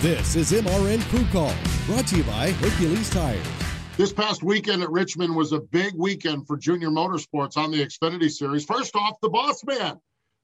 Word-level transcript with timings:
This 0.00 0.36
is 0.36 0.52
MRN 0.52 1.00
Crew 1.08 1.26
Call, 1.32 1.52
brought 1.86 2.06
to 2.06 2.18
you 2.18 2.22
by 2.22 2.52
Hercules 2.52 3.10
Tires. 3.10 3.44
This 3.96 4.12
past 4.12 4.44
weekend 4.44 4.80
at 4.84 4.92
Richmond 4.92 5.34
was 5.34 5.50
a 5.50 5.58
big 5.58 5.92
weekend 5.96 6.46
for 6.46 6.56
Junior 6.56 6.88
Motorsports 6.88 7.56
on 7.56 7.72
the 7.72 7.84
Xfinity 7.84 8.30
Series. 8.30 8.64
First 8.64 8.94
off, 8.94 9.20
the 9.20 9.28
boss 9.28 9.64
man, 9.64 10.00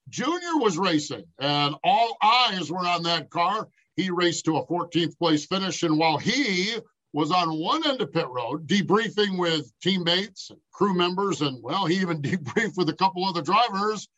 Junior 0.08 0.56
was 0.56 0.76
racing, 0.76 1.22
and 1.38 1.76
all 1.84 2.16
eyes 2.20 2.68
were 2.68 2.84
on 2.84 3.04
that 3.04 3.30
car. 3.30 3.68
He 3.94 4.10
raced 4.10 4.46
to 4.46 4.56
a 4.56 4.66
14th 4.66 5.16
place 5.18 5.46
finish, 5.46 5.84
and 5.84 6.00
while 6.00 6.18
he 6.18 6.74
was 7.12 7.30
on 7.30 7.56
one 7.56 7.86
end 7.86 8.00
of 8.00 8.12
pit 8.12 8.26
road, 8.28 8.66
debriefing 8.66 9.38
with 9.38 9.72
teammates, 9.80 10.50
and 10.50 10.58
crew 10.72 10.94
members, 10.94 11.42
and 11.42 11.62
well, 11.62 11.86
he 11.86 11.98
even 12.00 12.20
debriefed 12.22 12.76
with 12.76 12.88
a 12.88 12.96
couple 12.96 13.24
other 13.24 13.42
drivers. 13.42 14.08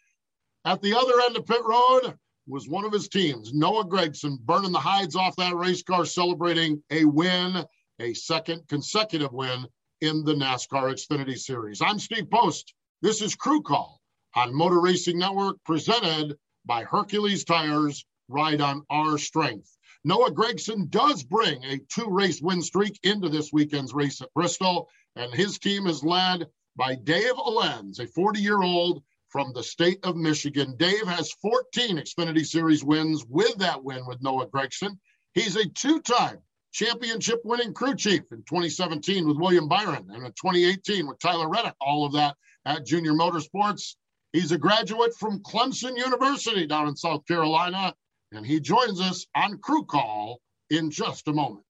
At 0.65 0.81
the 0.81 0.95
other 0.95 1.21
end 1.27 1.37
of 1.37 1.45
pit 1.45 1.61
road 1.63 2.15
was 2.47 2.69
one 2.69 2.85
of 2.85 2.93
his 2.93 3.09
teams, 3.09 3.53
Noah 3.53 3.85
Gragson, 3.85 4.39
burning 4.41 4.73
the 4.73 4.79
hides 4.79 5.17
off 5.17 5.37
that 5.37 5.57
race 5.57 5.83
car, 5.83 6.05
celebrating 6.05 6.83
a 6.91 7.05
win, 7.05 7.65
a 8.01 8.15
second 8.15 8.63
consecutive 8.69 9.33
win 9.33 9.67
in 10.01 10.25
the 10.25 10.35
NASCAR 10.35 10.93
Xfinity 10.93 11.37
Series. 11.37 11.83
I'm 11.83 11.99
Steve 11.99 12.31
Post. 12.31 12.75
This 13.03 13.21
is 13.21 13.35
Crew 13.35 13.63
Call 13.63 14.01
on 14.35 14.55
Motor 14.55 14.81
Racing 14.81 15.19
Network, 15.19 15.57
presented 15.65 16.37
by 16.65 16.85
Hercules 16.85 17.45
Tires. 17.45 18.05
Ride 18.29 18.61
on 18.61 18.85
our 18.91 19.19
strength. 19.19 19.77
Noah 20.05 20.33
Gragson 20.33 20.89
does 20.91 21.23
bring 21.25 21.65
a 21.65 21.79
two 21.89 22.09
race 22.09 22.41
win 22.41 22.63
streak 22.63 22.99
into 23.03 23.29
this 23.29 23.53
weekend's 23.53 23.95
race 23.95 24.21
at 24.21 24.33
Bristol, 24.35 24.89
and 25.17 25.33
his 25.33 25.59
team 25.59 25.87
is 25.87 26.05
led 26.05 26.47
by 26.77 26.95
Dave 26.95 27.35
Elenz, 27.35 27.99
a 27.99 28.07
40 28.07 28.41
year 28.41 28.63
old 28.63 29.03
from 29.37 29.53
the 29.53 29.63
state 29.63 29.99
of 30.03 30.17
Michigan. 30.17 30.75
Dave 30.79 31.07
has 31.07 31.31
14 31.43 31.99
Xfinity 31.99 32.47
Series 32.47 32.83
wins 32.83 33.23
with 33.29 33.55
that 33.59 33.85
win 33.85 34.07
with 34.07 34.23
Noah 34.23 34.47
Gragson. 34.47 34.97
He's 35.35 35.57
a 35.57 35.69
two 35.69 36.01
time 36.01 36.39
championship 36.73 37.43
winning 37.45 37.75
crew 37.75 37.95
chief 37.95 38.23
in 38.33 38.39
2017 38.49 39.29
with 39.29 39.37
William 39.37 39.69
Byron 39.69 40.07
and 40.11 40.25
in 40.25 40.33
2018 40.33 41.07
with 41.07 41.19
Tyler 41.19 41.51
Reddick, 41.51 41.75
all 41.83 42.07
of 42.07 42.15
that 42.15 42.35
at 42.65 42.87
Junior 42.87 43.13
Motorsports. 43.13 43.97
He's 44.33 44.53
a 44.53 44.59
graduate 44.59 45.15
from 45.21 45.43
Clemson 45.43 45.99
University 45.99 46.67
down 46.67 46.89
in 46.89 46.97
South 46.97 47.27
Carolina 47.27 47.93
and 48.33 48.47
he 48.47 48.59
joins 48.59 49.03
us 49.03 49.27
on 49.35 49.59
Crew 49.59 49.85
Call 49.85 50.41
in 50.71 50.91
just 50.91 51.29
a 51.29 51.33
moment. 51.35 51.67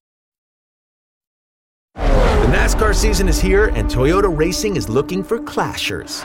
The 1.97 2.53
NASCAR 2.53 2.95
season 2.95 3.27
is 3.27 3.41
here, 3.41 3.67
and 3.75 3.91
Toyota 3.91 4.33
Racing 4.35 4.77
is 4.77 4.89
looking 4.89 5.25
for 5.25 5.41
clashers. 5.41 6.25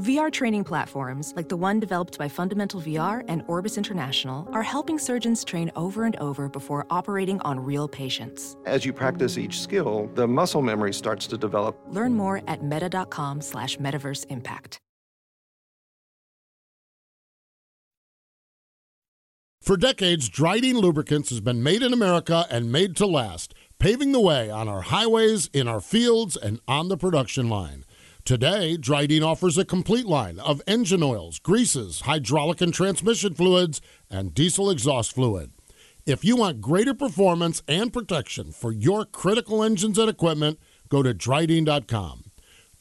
VR 0.00 0.32
training 0.32 0.64
platforms, 0.64 1.34
like 1.36 1.48
the 1.48 1.56
one 1.56 1.78
developed 1.78 2.18
by 2.18 2.28
Fundamental 2.28 2.80
VR 2.80 3.22
and 3.28 3.42
Orbis 3.46 3.76
International, 3.76 4.48
are 4.52 4.62
helping 4.62 4.98
surgeons 4.98 5.44
train 5.44 5.70
over 5.76 6.04
and 6.04 6.16
over 6.16 6.48
before 6.48 6.86
operating 6.88 7.38
on 7.42 7.60
real 7.60 7.86
patients. 7.86 8.56
As 8.64 8.84
you 8.84 8.92
practice 8.92 9.36
each 9.36 9.60
skill, 9.60 10.10
the 10.14 10.26
muscle 10.26 10.62
memory 10.62 10.94
starts 10.94 11.26
to 11.26 11.36
develop. 11.36 11.78
Learn 11.88 12.14
more 12.14 12.40
at 12.48 12.64
meta.com 12.64 13.42
slash 13.42 13.76
metaverse 13.76 14.24
impact. 14.30 14.80
For 19.60 19.76
decades, 19.76 20.30
Drydene 20.30 20.80
Lubricants 20.80 21.28
has 21.28 21.42
been 21.42 21.62
made 21.62 21.82
in 21.82 21.92
America 21.92 22.46
and 22.50 22.72
made 22.72 22.96
to 22.96 23.06
last, 23.06 23.52
paving 23.78 24.12
the 24.12 24.20
way 24.20 24.50
on 24.50 24.68
our 24.68 24.80
highways, 24.80 25.50
in 25.52 25.68
our 25.68 25.80
fields, 25.80 26.36
and 26.36 26.60
on 26.66 26.88
the 26.88 26.96
production 26.96 27.50
line. 27.50 27.84
Today, 28.30 28.76
Drydene 28.78 29.26
offers 29.26 29.58
a 29.58 29.64
complete 29.64 30.06
line 30.06 30.38
of 30.38 30.62
engine 30.68 31.02
oils, 31.02 31.40
greases, 31.40 32.02
hydraulic 32.02 32.60
and 32.60 32.72
transmission 32.72 33.34
fluids, 33.34 33.80
and 34.08 34.32
diesel 34.32 34.70
exhaust 34.70 35.12
fluid. 35.12 35.50
If 36.06 36.24
you 36.24 36.36
want 36.36 36.60
greater 36.60 36.94
performance 36.94 37.60
and 37.66 37.92
protection 37.92 38.52
for 38.52 38.70
your 38.70 39.04
critical 39.04 39.64
engines 39.64 39.98
and 39.98 40.08
equipment, 40.08 40.60
go 40.88 41.02
to 41.02 41.12
Drydene.com. 41.12 42.30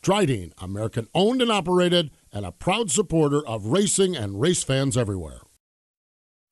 Drydene, 0.03 0.51
American 0.59 1.07
owned 1.15 1.41
and 1.41 1.51
operated, 1.51 2.11
and 2.31 2.45
a 2.45 2.51
proud 2.51 2.91
supporter 2.91 3.43
of 3.43 3.65
racing 3.65 4.15
and 4.15 4.39
race 4.39 4.61
fans 4.61 4.95
everywhere. 4.95 5.41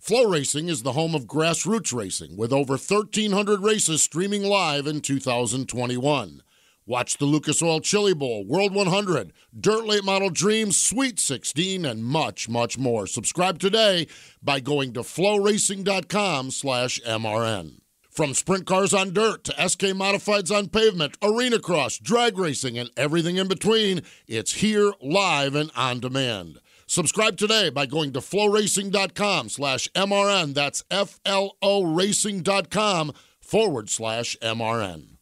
FloRacing 0.04 0.70
is 0.70 0.82
the 0.82 0.94
home 0.94 1.14
of 1.14 1.28
grassroots 1.28 1.94
racing 1.94 2.36
with 2.36 2.52
over 2.52 2.78
1,300 2.78 3.62
races 3.62 4.02
streaming 4.02 4.42
live 4.42 4.88
in 4.88 5.02
2021. 5.02 6.42
Watch 6.88 7.18
the 7.18 7.26
Lucas 7.26 7.62
Oil 7.62 7.82
Chili 7.82 8.14
Bowl, 8.14 8.46
World 8.46 8.74
100, 8.74 9.34
Dirt 9.60 9.86
Late 9.86 10.06
Model 10.06 10.30
Dreams, 10.30 10.78
Sweet 10.78 11.20
16, 11.20 11.84
and 11.84 12.06
much, 12.06 12.48
much 12.48 12.78
more. 12.78 13.06
Subscribe 13.06 13.60
today 13.60 14.08
by 14.42 14.62
going 14.62 14.94
to 14.94 15.02
floracing.com 15.02 16.50
slash 16.52 17.02
MRN. 17.06 17.82
From 18.10 18.34
sprint 18.34 18.66
cars 18.66 18.94
on 18.94 19.12
dirt 19.12 19.44
to 19.44 19.70
SK 19.70 19.82
modifieds 19.88 20.50
on 20.50 20.70
pavement, 20.70 21.18
arena 21.22 21.60
cross, 21.60 21.98
drag 21.98 22.38
racing, 22.38 22.78
and 22.78 22.90
everything 22.96 23.36
in 23.36 23.50
between, 23.50 24.02
it's 24.26 24.54
here 24.54 24.94
live 25.02 25.56
and 25.56 25.70
on 25.76 26.00
demand. 26.00 26.60
Subscribe 26.88 27.36
today 27.36 27.70
by 27.70 27.86
going 27.86 28.14
to 28.14 28.20
floracing.com 28.20 29.50
slash 29.50 29.90
MRN. 29.90 30.54
That's 30.54 30.86
F-L-O 30.90 31.84
racing.com 31.84 33.12
forward 33.42 33.90
slash 33.90 34.38
MRN. 34.42 35.17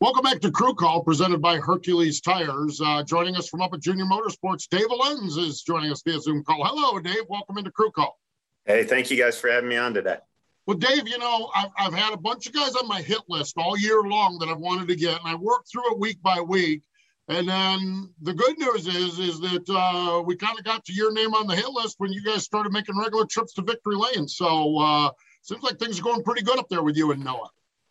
Welcome 0.00 0.22
back 0.22 0.40
to 0.40 0.50
Crew 0.50 0.72
Call, 0.72 1.02
presented 1.02 1.42
by 1.42 1.58
Hercules 1.58 2.22
Tires. 2.22 2.80
Uh, 2.80 3.02
joining 3.02 3.36
us 3.36 3.50
from 3.50 3.60
up 3.60 3.74
at 3.74 3.80
Junior 3.80 4.06
Motorsports, 4.06 4.66
Dave 4.66 4.86
Elenz 4.86 5.36
is 5.36 5.60
joining 5.60 5.92
us 5.92 6.00
via 6.00 6.18
Zoom 6.18 6.42
call. 6.42 6.64
Hello, 6.64 6.98
Dave. 6.98 7.24
Welcome 7.28 7.58
into 7.58 7.70
Crew 7.70 7.90
Call. 7.90 8.18
Hey, 8.64 8.84
thank 8.84 9.10
you 9.10 9.18
guys 9.18 9.38
for 9.38 9.50
having 9.50 9.68
me 9.68 9.76
on 9.76 9.92
today. 9.92 10.16
Well, 10.64 10.78
Dave, 10.78 11.06
you 11.06 11.18
know, 11.18 11.50
I've, 11.54 11.68
I've 11.78 11.92
had 11.92 12.14
a 12.14 12.16
bunch 12.16 12.46
of 12.46 12.54
guys 12.54 12.74
on 12.76 12.88
my 12.88 13.02
hit 13.02 13.20
list 13.28 13.58
all 13.58 13.76
year 13.76 14.00
long 14.00 14.38
that 14.38 14.48
I've 14.48 14.56
wanted 14.56 14.88
to 14.88 14.96
get, 14.96 15.18
and 15.18 15.28
I 15.28 15.34
worked 15.34 15.70
through 15.70 15.92
it 15.92 15.98
week 15.98 16.22
by 16.22 16.40
week. 16.40 16.80
And 17.28 17.46
then 17.46 18.08
the 18.22 18.32
good 18.32 18.58
news 18.58 18.86
is, 18.86 19.18
is 19.18 19.38
that 19.40 19.68
uh, 19.68 20.22
we 20.22 20.34
kind 20.34 20.58
of 20.58 20.64
got 20.64 20.82
to 20.86 20.94
your 20.94 21.12
name 21.12 21.34
on 21.34 21.46
the 21.46 21.54
hit 21.54 21.68
list 21.68 21.96
when 21.98 22.10
you 22.10 22.24
guys 22.24 22.42
started 22.42 22.72
making 22.72 22.96
regular 22.96 23.26
trips 23.26 23.52
to 23.52 23.62
Victory 23.62 23.96
Lane. 23.96 24.28
So 24.28 24.78
uh, 24.78 25.10
seems 25.42 25.62
like 25.62 25.78
things 25.78 26.00
are 26.00 26.04
going 26.04 26.22
pretty 26.22 26.40
good 26.40 26.58
up 26.58 26.70
there 26.70 26.82
with 26.82 26.96
you 26.96 27.12
and 27.12 27.22
Noah. 27.22 27.50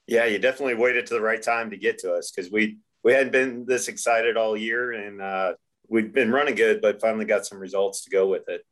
Yeah, 0.10 0.26
you 0.26 0.40
definitely 0.40 0.74
waited 0.74 1.06
to 1.08 1.14
the 1.14 1.22
right 1.22 1.42
time 1.42 1.70
to 1.70 1.78
get 1.78 2.00
to 2.00 2.14
us 2.14 2.32
because 2.32 2.52
we 2.52 2.80
we 3.04 3.14
hadn't 3.14 3.32
been 3.32 3.66
this 3.68 3.88
excited 3.88 4.38
all 4.38 4.58
year, 4.58 4.92
and 4.92 5.22
uh, 5.22 5.54
we'd 5.88 6.14
been 6.14 6.32
running 6.32 6.56
good, 6.56 6.82
but 6.82 7.00
finally 7.00 7.26
got 7.26 7.46
some 7.46 7.60
results 7.60 8.04
to 8.04 8.10
go 8.10 8.28
with 8.28 8.50
it. 8.50 8.66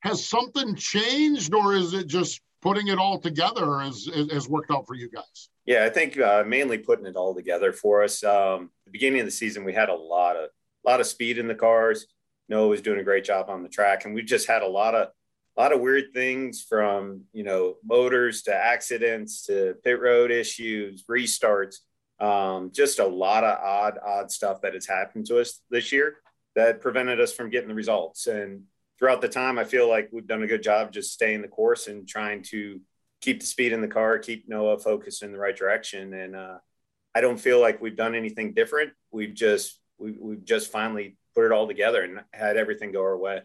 Has 0.00 0.26
something 0.26 0.74
changed, 0.76 1.52
or 1.52 1.74
is 1.74 1.92
it 1.92 2.06
just 2.06 2.40
putting 2.62 2.88
it 2.88 2.98
all 2.98 3.18
together 3.18 3.80
has, 3.80 4.08
has 4.30 4.48
worked 4.48 4.70
out 4.70 4.86
for 4.86 4.94
you 4.94 5.10
guys? 5.10 5.50
Yeah, 5.66 5.84
I 5.84 5.90
think 5.90 6.18
uh, 6.18 6.42
mainly 6.46 6.78
putting 6.78 7.04
it 7.04 7.16
all 7.16 7.34
together 7.34 7.72
for 7.72 8.02
us. 8.02 8.24
Um, 8.24 8.70
the 8.86 8.92
beginning 8.92 9.20
of 9.20 9.26
the 9.26 9.32
season, 9.32 9.62
we 9.62 9.74
had 9.74 9.90
a 9.90 9.94
lot 9.94 10.36
of 10.36 10.48
a 10.86 10.90
lot 10.90 11.00
of 11.00 11.06
speed 11.06 11.36
in 11.36 11.48
the 11.48 11.54
cars. 11.54 12.06
Noah 12.48 12.68
was 12.68 12.80
doing 12.80 12.98
a 12.98 13.04
great 13.04 13.24
job 13.24 13.50
on 13.50 13.62
the 13.62 13.68
track, 13.68 14.06
and 14.06 14.14
we 14.14 14.22
just 14.22 14.48
had 14.48 14.62
a 14.62 14.66
lot 14.66 14.94
of 14.94 15.08
a 15.60 15.62
lot 15.62 15.72
of 15.74 15.80
weird 15.80 16.14
things 16.14 16.62
from 16.62 17.20
you 17.34 17.44
know 17.44 17.74
motors 17.84 18.42
to 18.42 18.54
accidents 18.54 19.44
to 19.44 19.74
pit 19.84 20.00
road 20.00 20.30
issues, 20.30 21.04
restarts. 21.04 21.76
Um, 22.18 22.70
just 22.72 22.98
a 22.98 23.06
lot 23.06 23.44
of 23.44 23.58
odd, 23.62 23.98
odd 24.02 24.30
stuff 24.30 24.62
that 24.62 24.72
has 24.72 24.86
happened 24.86 25.26
to 25.26 25.38
us 25.38 25.60
this 25.70 25.92
year 25.92 26.16
that 26.54 26.80
prevented 26.80 27.20
us 27.20 27.34
from 27.34 27.50
getting 27.50 27.68
the 27.68 27.74
results. 27.74 28.26
And 28.26 28.62
throughout 28.98 29.20
the 29.20 29.28
time, 29.28 29.58
I 29.58 29.64
feel 29.64 29.86
like 29.86 30.08
we've 30.12 30.26
done 30.26 30.42
a 30.42 30.46
good 30.46 30.62
job 30.62 30.92
just 30.92 31.12
staying 31.12 31.42
the 31.42 31.48
course 31.48 31.88
and 31.88 32.08
trying 32.08 32.42
to 32.44 32.80
keep 33.20 33.40
the 33.40 33.46
speed 33.46 33.72
in 33.72 33.82
the 33.82 33.88
car, 33.88 34.18
keep 34.18 34.48
Noah 34.48 34.78
focused 34.78 35.22
in 35.22 35.32
the 35.32 35.38
right 35.38 35.56
direction. 35.56 36.14
And 36.14 36.36
uh, 36.36 36.58
I 37.14 37.20
don't 37.20 37.40
feel 37.40 37.60
like 37.60 37.82
we've 37.82 37.96
done 37.96 38.14
anything 38.14 38.54
different. 38.54 38.92
We've 39.10 39.34
just 39.34 39.78
we, 39.98 40.16
we've 40.18 40.44
just 40.44 40.72
finally 40.72 41.18
put 41.34 41.44
it 41.44 41.52
all 41.52 41.66
together 41.66 42.02
and 42.02 42.20
had 42.32 42.56
everything 42.56 42.92
go 42.92 43.02
our 43.02 43.18
way 43.18 43.42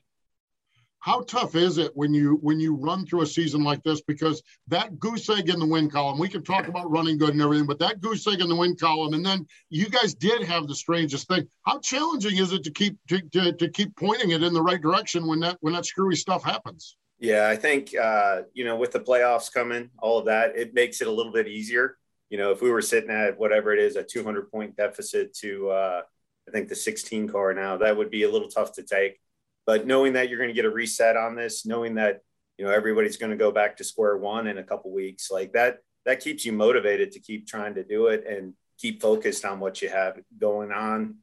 how 1.06 1.22
tough 1.22 1.54
is 1.54 1.78
it 1.78 1.92
when 1.94 2.16
you 2.16 2.40
when 2.42 2.60
you 2.60 2.76
run 2.76 3.06
through 3.06 3.22
a 3.22 3.28
season 3.28 3.64
like 3.64 3.84
this? 3.84 4.02
Because 4.02 4.42
that 4.70 5.00
goose 5.00 5.30
egg 5.30 5.50
in 5.50 5.60
the 5.60 5.66
win 5.66 5.88
column 5.88 6.18
we 6.18 6.28
can 6.28 6.44
talk 6.44 6.68
about 6.68 6.90
running 6.90 7.20
good 7.20 7.30
and 7.30 7.42
everything 7.44 7.68
but 7.68 7.78
that 7.78 8.02
goose 8.02 8.26
egg 8.28 8.42
in 8.42 8.50
the 8.50 8.56
win 8.56 8.76
column 8.76 9.14
and 9.14 9.24
then 9.24 9.46
you 9.70 9.88
guys 9.88 10.16
did 10.16 10.42
have 10.42 10.68
the 10.68 10.74
strangest 10.74 11.28
thing. 11.28 11.48
How 11.62 11.78
challenging 11.78 12.38
is 12.38 12.54
it 12.54 12.64
to 12.64 12.72
keep 12.72 12.98
to, 13.10 13.22
to, 13.22 13.54
to 13.54 13.70
keep 13.70 13.96
pointing 13.96 14.32
it 14.32 14.42
in 14.42 14.52
the 14.52 14.64
right 14.64 14.82
direction 14.82 15.28
when 15.28 15.40
that 15.42 15.58
when 15.60 15.76
that 15.76 15.86
screwy 15.86 16.16
stuff 16.16 16.44
happens? 16.44 16.98
Yeah 17.20 17.48
i 17.50 17.56
think 17.56 17.96
uh, 17.96 18.42
you 18.54 18.66
know 18.66 18.76
with 18.76 18.92
the 18.92 19.00
playoffs 19.00 19.54
coming 19.54 19.92
all 20.00 20.18
of 20.18 20.26
that 20.26 20.58
it 20.58 20.74
makes 20.74 21.02
it 21.02 21.08
a 21.08 21.12
little 21.12 21.32
bit 21.32 21.48
easier. 21.48 21.98
You 22.32 22.40
know 22.40 22.50
if 22.50 22.64
we 22.64 22.72
were 22.72 22.82
sitting 22.82 23.12
at 23.12 23.38
whatever 23.38 23.72
it 23.74 23.80
is 23.80 23.96
a 23.96 24.02
200 24.04 24.50
point 24.50 24.76
deficit 24.76 25.36
to 25.36 25.70
uh, 25.70 26.02
i 26.48 26.52
think 26.52 26.68
the 26.68 26.76
16 26.76 27.28
car 27.28 27.54
now 27.54 27.78
that 27.78 27.96
would 27.96 28.10
be 28.10 28.24
a 28.24 28.32
little 28.32 28.50
tough 28.50 28.74
to 28.74 28.82
take 28.82 29.20
but 29.66 29.88
knowing 29.88 30.14
that 30.14 30.30
you're 30.30 30.38
going 30.38 30.50
to 30.50 30.54
get 30.54 30.66
a 30.66 30.70
reset 30.70 31.18
on 31.18 31.36
this, 31.36 31.66
knowing 31.66 31.96
that 31.96 32.22
you 32.58 32.66
know 32.66 32.72
everybody's 32.72 33.18
going 33.18 33.32
to 33.32 33.38
go 33.38 33.52
back 33.52 33.78
to 33.78 33.84
square 33.84 34.18
one 34.18 34.48
in 34.48 34.58
a 34.58 34.64
couple 34.64 34.92
weeks, 34.92 35.30
like 35.32 35.54
that, 35.54 35.80
that 36.06 36.20
keeps 36.20 36.46
you 36.46 36.54
motivated 36.54 37.12
to 37.12 37.20
keep 37.20 37.48
trying 37.48 37.76
to 37.76 37.84
do 37.84 38.08
it 38.08 38.26
and 38.28 38.54
keep 38.78 39.02
focused 39.02 39.46
on 39.46 39.60
what 39.60 39.82
you 39.82 39.90
have 39.90 40.20
going 40.38 40.72
on, 40.72 41.16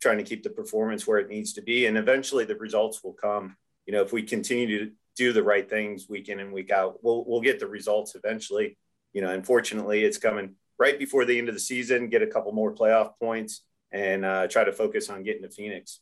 trying 0.00 0.18
to 0.18 0.24
keep 0.24 0.42
the 0.42 0.50
performance 0.50 1.06
where 1.06 1.18
it 1.18 1.28
needs 1.28 1.54
to 1.54 1.62
be, 1.62 1.86
and 1.86 1.96
eventually 1.96 2.44
the 2.44 2.56
results 2.56 3.02
will 3.02 3.14
come. 3.14 3.56
You 3.86 3.92
know, 3.92 4.02
if 4.02 4.12
we 4.12 4.22
continue 4.22 4.84
to 4.84 4.92
do 5.16 5.32
the 5.32 5.42
right 5.42 5.68
things 5.68 6.08
week 6.08 6.28
in 6.28 6.40
and 6.40 6.52
week 6.52 6.70
out, 6.70 7.02
we'll 7.02 7.24
we'll 7.26 7.40
get 7.40 7.58
the 7.58 7.66
results 7.66 8.14
eventually. 8.14 8.76
You 9.12 9.22
know, 9.22 9.30
unfortunately, 9.30 10.04
it's 10.04 10.18
coming 10.18 10.56
right 10.78 10.98
before 10.98 11.24
the 11.24 11.38
end 11.38 11.48
of 11.48 11.54
the 11.54 11.60
season. 11.60 12.08
Get 12.08 12.22
a 12.22 12.26
couple 12.26 12.52
more 12.52 12.74
playoff 12.74 13.12
points 13.18 13.62
and 13.92 14.24
uh, 14.24 14.46
try 14.48 14.64
to 14.64 14.72
focus 14.72 15.08
on 15.08 15.22
getting 15.22 15.42
to 15.42 15.50
Phoenix. 15.50 16.00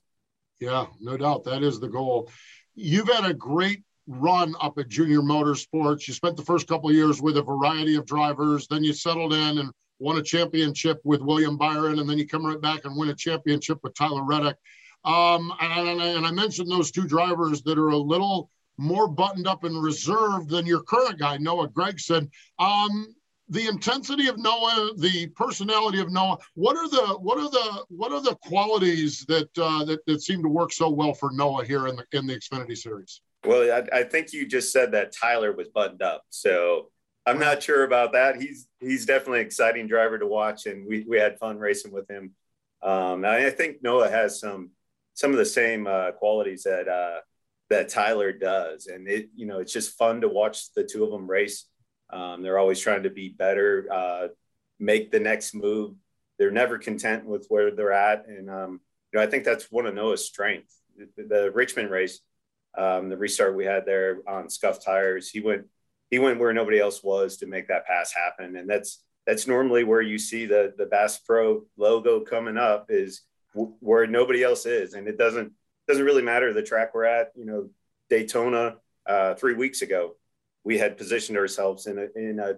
Yeah, 0.60 0.86
no 1.00 1.16
doubt. 1.16 1.44
That 1.44 1.62
is 1.62 1.80
the 1.80 1.88
goal. 1.88 2.30
You've 2.74 3.08
had 3.08 3.24
a 3.24 3.34
great 3.34 3.82
run 4.06 4.54
up 4.60 4.78
at 4.78 4.88
Junior 4.88 5.20
Motorsports. 5.20 6.06
You 6.06 6.14
spent 6.14 6.36
the 6.36 6.44
first 6.44 6.68
couple 6.68 6.92
years 6.92 7.22
with 7.22 7.36
a 7.36 7.42
variety 7.42 7.96
of 7.96 8.06
drivers. 8.06 8.66
Then 8.66 8.84
you 8.84 8.92
settled 8.92 9.32
in 9.32 9.58
and 9.58 9.70
won 9.98 10.18
a 10.18 10.22
championship 10.22 11.00
with 11.04 11.22
William 11.22 11.56
Byron. 11.56 11.98
And 11.98 12.08
then 12.08 12.18
you 12.18 12.26
come 12.26 12.44
right 12.44 12.60
back 12.60 12.84
and 12.84 12.96
win 12.96 13.08
a 13.10 13.14
championship 13.14 13.78
with 13.82 13.94
Tyler 13.94 14.24
Reddick. 14.24 14.56
Um, 15.04 15.52
and, 15.60 16.00
and 16.00 16.26
I 16.26 16.30
mentioned 16.30 16.70
those 16.70 16.90
two 16.90 17.06
drivers 17.06 17.62
that 17.62 17.78
are 17.78 17.90
a 17.90 17.96
little 17.96 18.50
more 18.76 19.06
buttoned 19.06 19.46
up 19.46 19.64
and 19.64 19.82
reserved 19.82 20.48
than 20.50 20.66
your 20.66 20.82
current 20.82 21.18
guy, 21.18 21.36
Noah 21.36 21.68
Gragson. 21.68 22.30
Um, 22.58 23.14
the 23.48 23.66
intensity 23.66 24.28
of 24.28 24.38
Noah, 24.38 24.92
the 24.96 25.26
personality 25.28 26.00
of 26.00 26.10
Noah. 26.10 26.38
What 26.54 26.76
are 26.76 26.88
the 26.88 27.18
what 27.18 27.38
are 27.38 27.50
the 27.50 27.84
what 27.88 28.12
are 28.12 28.22
the 28.22 28.36
qualities 28.36 29.24
that 29.28 29.48
uh, 29.58 29.84
that, 29.84 30.04
that 30.06 30.22
seem 30.22 30.42
to 30.42 30.48
work 30.48 30.72
so 30.72 30.88
well 30.88 31.12
for 31.12 31.30
Noah 31.32 31.64
here 31.64 31.86
in 31.86 31.96
the 31.96 32.04
in 32.12 32.26
the 32.26 32.36
Xfinity 32.36 32.76
series? 32.76 33.20
Well, 33.44 33.84
I, 33.92 34.00
I 34.00 34.02
think 34.04 34.32
you 34.32 34.46
just 34.46 34.72
said 34.72 34.92
that 34.92 35.12
Tyler 35.12 35.52
was 35.52 35.68
buttoned 35.68 36.02
up, 36.02 36.22
so 36.30 36.90
I'm 37.26 37.38
not 37.38 37.62
sure 37.62 37.84
about 37.84 38.12
that. 38.12 38.40
He's 38.40 38.66
he's 38.80 39.04
definitely 39.04 39.40
an 39.40 39.46
exciting 39.46 39.86
driver 39.86 40.18
to 40.18 40.26
watch, 40.26 40.66
and 40.66 40.86
we 40.86 41.04
we 41.06 41.18
had 41.18 41.38
fun 41.38 41.58
racing 41.58 41.92
with 41.92 42.08
him. 42.10 42.32
Um, 42.82 43.24
I 43.24 43.50
think 43.50 43.82
Noah 43.82 44.10
has 44.10 44.40
some 44.40 44.70
some 45.12 45.32
of 45.32 45.36
the 45.36 45.44
same 45.44 45.86
uh, 45.86 46.12
qualities 46.12 46.62
that 46.62 46.88
uh, 46.88 47.20
that 47.68 47.90
Tyler 47.90 48.32
does, 48.32 48.86
and 48.86 49.06
it 49.06 49.28
you 49.34 49.46
know 49.46 49.58
it's 49.58 49.72
just 49.72 49.98
fun 49.98 50.22
to 50.22 50.28
watch 50.28 50.72
the 50.72 50.84
two 50.84 51.04
of 51.04 51.10
them 51.10 51.28
race 51.30 51.66
um, 52.14 52.42
they're 52.42 52.58
always 52.58 52.78
trying 52.78 53.02
to 53.02 53.10
be 53.10 53.28
better, 53.28 53.88
uh, 53.92 54.28
make 54.78 55.10
the 55.10 55.18
next 55.18 55.52
move. 55.54 55.96
They're 56.38 56.52
never 56.52 56.78
content 56.78 57.26
with 57.26 57.46
where 57.48 57.72
they're 57.72 57.92
at, 57.92 58.26
and 58.28 58.48
um, 58.48 58.80
you 59.12 59.18
know 59.18 59.22
I 59.22 59.26
think 59.28 59.44
that's 59.44 59.70
one 59.70 59.86
of 59.86 59.94
Noah's 59.94 60.24
strengths. 60.24 60.80
The, 60.96 61.24
the 61.24 61.50
Richmond 61.52 61.90
race, 61.90 62.20
um, 62.78 63.08
the 63.08 63.16
restart 63.16 63.56
we 63.56 63.64
had 63.64 63.84
there 63.84 64.18
on 64.28 64.48
scuffed 64.48 64.84
tires, 64.84 65.28
he 65.28 65.40
went 65.40 65.66
he 66.10 66.20
went 66.20 66.38
where 66.38 66.52
nobody 66.52 66.78
else 66.78 67.02
was 67.02 67.36
to 67.38 67.46
make 67.46 67.68
that 67.68 67.86
pass 67.86 68.12
happen, 68.12 68.56
and 68.56 68.70
that's 68.70 69.02
that's 69.26 69.48
normally 69.48 69.82
where 69.82 70.02
you 70.02 70.18
see 70.18 70.46
the 70.46 70.72
the 70.78 70.86
Bass 70.86 71.18
Pro 71.18 71.64
logo 71.76 72.20
coming 72.20 72.56
up 72.56 72.86
is 72.90 73.22
w- 73.54 73.74
where 73.80 74.06
nobody 74.06 74.44
else 74.44 74.66
is, 74.66 74.94
and 74.94 75.08
it 75.08 75.18
doesn't 75.18 75.52
doesn't 75.88 76.04
really 76.04 76.22
matter 76.22 76.52
the 76.52 76.62
track 76.62 76.94
we're 76.94 77.04
at. 77.04 77.32
You 77.34 77.44
know, 77.44 77.70
Daytona 78.08 78.76
uh, 79.06 79.34
three 79.34 79.54
weeks 79.54 79.82
ago, 79.82 80.14
we 80.64 80.78
had 80.78 80.96
positioned 80.96 81.38
ourselves 81.38 81.86
in 81.86 81.98
a, 81.98 82.06
in 82.16 82.40
a 82.40 82.54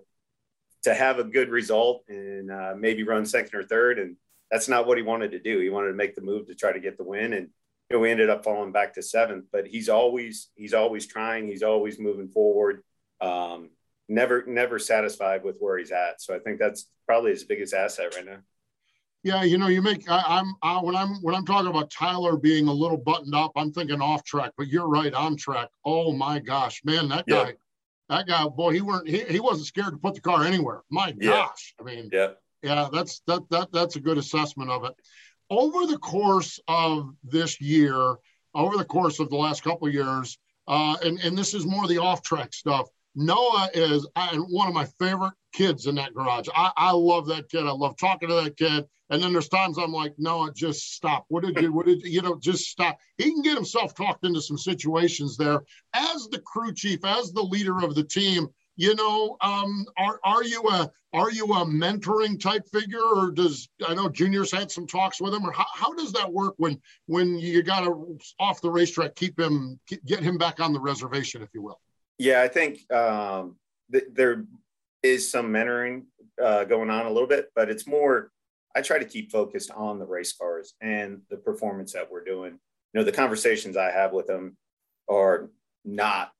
to 0.84 0.94
have 0.94 1.18
a 1.18 1.24
good 1.24 1.50
result 1.50 2.04
and 2.08 2.50
uh, 2.50 2.74
maybe 2.78 3.02
run 3.02 3.26
second 3.26 3.58
or 3.58 3.64
third. 3.64 3.98
And 3.98 4.16
that's 4.50 4.68
not 4.68 4.86
what 4.86 4.96
he 4.96 5.02
wanted 5.02 5.32
to 5.32 5.40
do. 5.40 5.58
He 5.58 5.68
wanted 5.68 5.88
to 5.88 5.94
make 5.94 6.14
the 6.14 6.22
move 6.22 6.46
to 6.46 6.54
try 6.54 6.72
to 6.72 6.80
get 6.80 6.96
the 6.96 7.04
win. 7.04 7.32
And 7.32 7.48
you 7.90 7.96
know, 7.96 8.00
we 8.00 8.10
ended 8.10 8.30
up 8.30 8.44
falling 8.44 8.72
back 8.72 8.94
to 8.94 9.02
seventh. 9.02 9.46
But 9.50 9.66
he's 9.66 9.88
always 9.88 10.48
he's 10.54 10.74
always 10.74 11.06
trying. 11.06 11.48
He's 11.48 11.64
always 11.64 11.98
moving 11.98 12.28
forward. 12.28 12.82
Um, 13.20 13.70
never 14.08 14.44
never 14.46 14.78
satisfied 14.78 15.42
with 15.42 15.56
where 15.58 15.78
he's 15.78 15.90
at. 15.90 16.22
So 16.22 16.34
I 16.34 16.38
think 16.38 16.58
that's 16.58 16.88
probably 17.06 17.32
his 17.32 17.44
biggest 17.44 17.74
asset 17.74 18.14
right 18.14 18.26
now. 18.26 18.38
Yeah, 19.24 19.42
you 19.42 19.58
know, 19.58 19.66
you 19.66 19.82
make 19.82 20.08
I, 20.08 20.38
am 20.38 20.54
when 20.84 20.94
I'm 20.94 21.16
when 21.16 21.34
I'm 21.34 21.44
talking 21.44 21.68
about 21.68 21.90
Tyler 21.90 22.36
being 22.36 22.68
a 22.68 22.72
little 22.72 22.96
buttoned 22.96 23.34
up, 23.34 23.50
I'm 23.56 23.72
thinking 23.72 24.00
off 24.00 24.22
track, 24.22 24.52
but 24.56 24.68
you're 24.68 24.86
right 24.86 25.12
on 25.12 25.36
track. 25.36 25.68
Oh 25.84 26.12
my 26.12 26.38
gosh, 26.38 26.80
man, 26.84 27.08
that 27.08 27.26
guy, 27.26 27.54
that 28.08 28.26
guy, 28.26 28.46
boy, 28.48 28.72
he 28.72 28.80
weren't 28.80 29.08
he, 29.08 29.24
he 29.24 29.40
wasn't 29.40 29.66
scared 29.66 29.92
to 29.92 29.98
put 29.98 30.14
the 30.14 30.20
car 30.20 30.44
anywhere. 30.44 30.82
My 30.90 31.12
gosh. 31.12 31.74
Yeah. 31.78 31.82
I 31.82 31.82
mean, 31.84 32.10
yeah. 32.12 32.28
Yeah, 32.62 32.88
that's 32.92 33.20
that 33.26 33.42
that 33.50 33.68
that's 33.72 33.96
a 33.96 34.00
good 34.00 34.18
assessment 34.18 34.70
of 34.70 34.84
it. 34.84 34.94
Over 35.50 35.86
the 35.86 35.98
course 35.98 36.58
of 36.66 37.14
this 37.22 37.60
year, 37.60 38.16
over 38.54 38.76
the 38.76 38.84
course 38.84 39.20
of 39.20 39.30
the 39.30 39.36
last 39.36 39.62
couple 39.62 39.88
years, 39.88 40.38
uh, 40.66 40.96
and, 41.04 41.20
and 41.20 41.38
this 41.38 41.54
is 41.54 41.64
more 41.66 41.86
the 41.86 41.98
off-track 41.98 42.52
stuff. 42.52 42.88
Noah 43.16 43.70
is 43.72 44.06
I, 44.14 44.36
one 44.36 44.68
of 44.68 44.74
my 44.74 44.84
favorite 44.98 45.32
kids 45.54 45.86
in 45.86 45.94
that 45.94 46.14
garage. 46.14 46.48
I, 46.54 46.70
I 46.76 46.92
love 46.92 47.26
that 47.28 47.48
kid. 47.48 47.66
I 47.66 47.70
love 47.70 47.96
talking 47.96 48.28
to 48.28 48.34
that 48.34 48.58
kid. 48.58 48.84
And 49.08 49.22
then 49.22 49.32
there's 49.32 49.48
times 49.48 49.78
I'm 49.78 49.92
like, 49.92 50.14
no, 50.18 50.50
just 50.54 50.92
stop. 50.94 51.24
What 51.28 51.42
did 51.44 51.60
you, 51.60 51.72
what 51.72 51.86
did 51.86 52.02
you, 52.02 52.20
know, 52.20 52.38
just 52.38 52.66
stop. 52.66 52.98
He 53.16 53.30
can 53.30 53.40
get 53.40 53.54
himself 53.54 53.94
talked 53.94 54.26
into 54.26 54.42
some 54.42 54.58
situations 54.58 55.36
there 55.36 55.62
as 55.94 56.28
the 56.30 56.40
crew 56.40 56.74
chief, 56.74 57.04
as 57.04 57.32
the 57.32 57.42
leader 57.42 57.78
of 57.78 57.94
the 57.94 58.04
team. 58.04 58.48
You 58.78 58.94
know, 58.94 59.38
um, 59.40 59.86
are 59.96 60.20
are 60.22 60.44
you 60.44 60.62
a 60.68 60.90
are 61.14 61.30
you 61.30 61.46
a 61.46 61.64
mentoring 61.64 62.38
type 62.38 62.68
figure, 62.70 63.00
or 63.00 63.30
does 63.30 63.70
I 63.88 63.94
know 63.94 64.10
Junior's 64.10 64.52
had 64.52 64.70
some 64.70 64.86
talks 64.86 65.18
with 65.18 65.32
him, 65.32 65.46
or 65.46 65.52
how, 65.52 65.64
how 65.72 65.94
does 65.94 66.12
that 66.12 66.30
work 66.30 66.52
when 66.58 66.78
when 67.06 67.38
you 67.38 67.62
got 67.62 67.84
to 67.84 68.18
off 68.38 68.60
the 68.60 68.70
racetrack 68.70 69.14
keep 69.14 69.40
him 69.40 69.80
get 70.04 70.20
him 70.20 70.36
back 70.36 70.60
on 70.60 70.74
the 70.74 70.80
reservation, 70.80 71.40
if 71.40 71.48
you 71.54 71.62
will? 71.62 71.80
Yeah, 72.18 72.42
I 72.42 72.48
think 72.48 72.90
um, 72.92 73.56
th- 73.92 74.08
there 74.12 74.44
is 75.02 75.30
some 75.30 75.52
mentoring 75.52 76.04
uh, 76.42 76.64
going 76.64 76.90
on 76.90 77.06
a 77.06 77.10
little 77.10 77.28
bit, 77.28 77.50
but 77.54 77.70
it's 77.70 77.86
more 77.86 78.30
I 78.74 78.82
try 78.82 78.98
to 78.98 79.04
keep 79.04 79.32
focused 79.32 79.70
on 79.70 79.98
the 79.98 80.06
race 80.06 80.34
cars 80.34 80.74
and 80.80 81.22
the 81.30 81.36
performance 81.36 81.92
that 81.92 82.10
we're 82.10 82.24
doing. 82.24 82.52
You 82.92 83.00
know, 83.00 83.04
the 83.04 83.12
conversations 83.12 83.76
I 83.76 83.90
have 83.90 84.12
with 84.12 84.26
them 84.26 84.56
are 85.08 85.50
not 85.84 86.32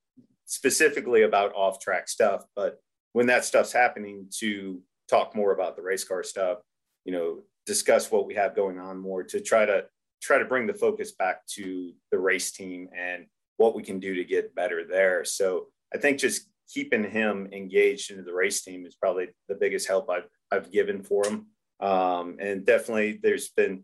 specifically 0.45 1.23
about 1.23 1.54
off 1.54 1.80
track 1.80 2.09
stuff, 2.09 2.45
but 2.54 2.78
when 3.12 3.26
that 3.26 3.45
stuff's 3.45 3.73
happening, 3.73 4.26
to 4.40 4.83
talk 5.09 5.35
more 5.35 5.52
about 5.52 5.76
the 5.76 5.83
race 5.83 6.04
car 6.04 6.23
stuff, 6.23 6.59
you 7.04 7.12
know, 7.12 7.40
discuss 7.64 8.11
what 8.11 8.26
we 8.26 8.35
have 8.35 8.54
going 8.54 8.78
on 8.78 8.99
more 8.99 9.23
to 9.23 9.40
try 9.40 9.64
to 9.64 9.85
try 10.23 10.38
to 10.38 10.45
bring 10.45 10.66
the 10.66 10.75
focus 10.75 11.12
back 11.12 11.47
to 11.47 11.92
the 12.11 12.18
race 12.18 12.50
team 12.50 12.88
and 12.97 13.26
what 13.56 13.75
we 13.75 13.82
can 13.82 14.00
do 14.00 14.14
to 14.14 14.25
get 14.25 14.54
better 14.54 14.84
there. 14.84 15.25
So 15.25 15.68
I 15.94 15.98
think 15.98 16.18
just 16.18 16.48
keeping 16.68 17.04
him 17.04 17.48
engaged 17.52 18.10
into 18.10 18.22
the 18.22 18.34
race 18.34 18.62
team 18.62 18.86
is 18.86 18.94
probably 18.94 19.28
the 19.48 19.54
biggest 19.54 19.88
help 19.88 20.10
I've 20.10 20.28
I've 20.50 20.70
given 20.70 21.02
for 21.02 21.26
him. 21.26 21.46
Um, 21.80 22.36
and 22.40 22.64
definitely 22.64 23.18
there's 23.22 23.48
been 23.48 23.82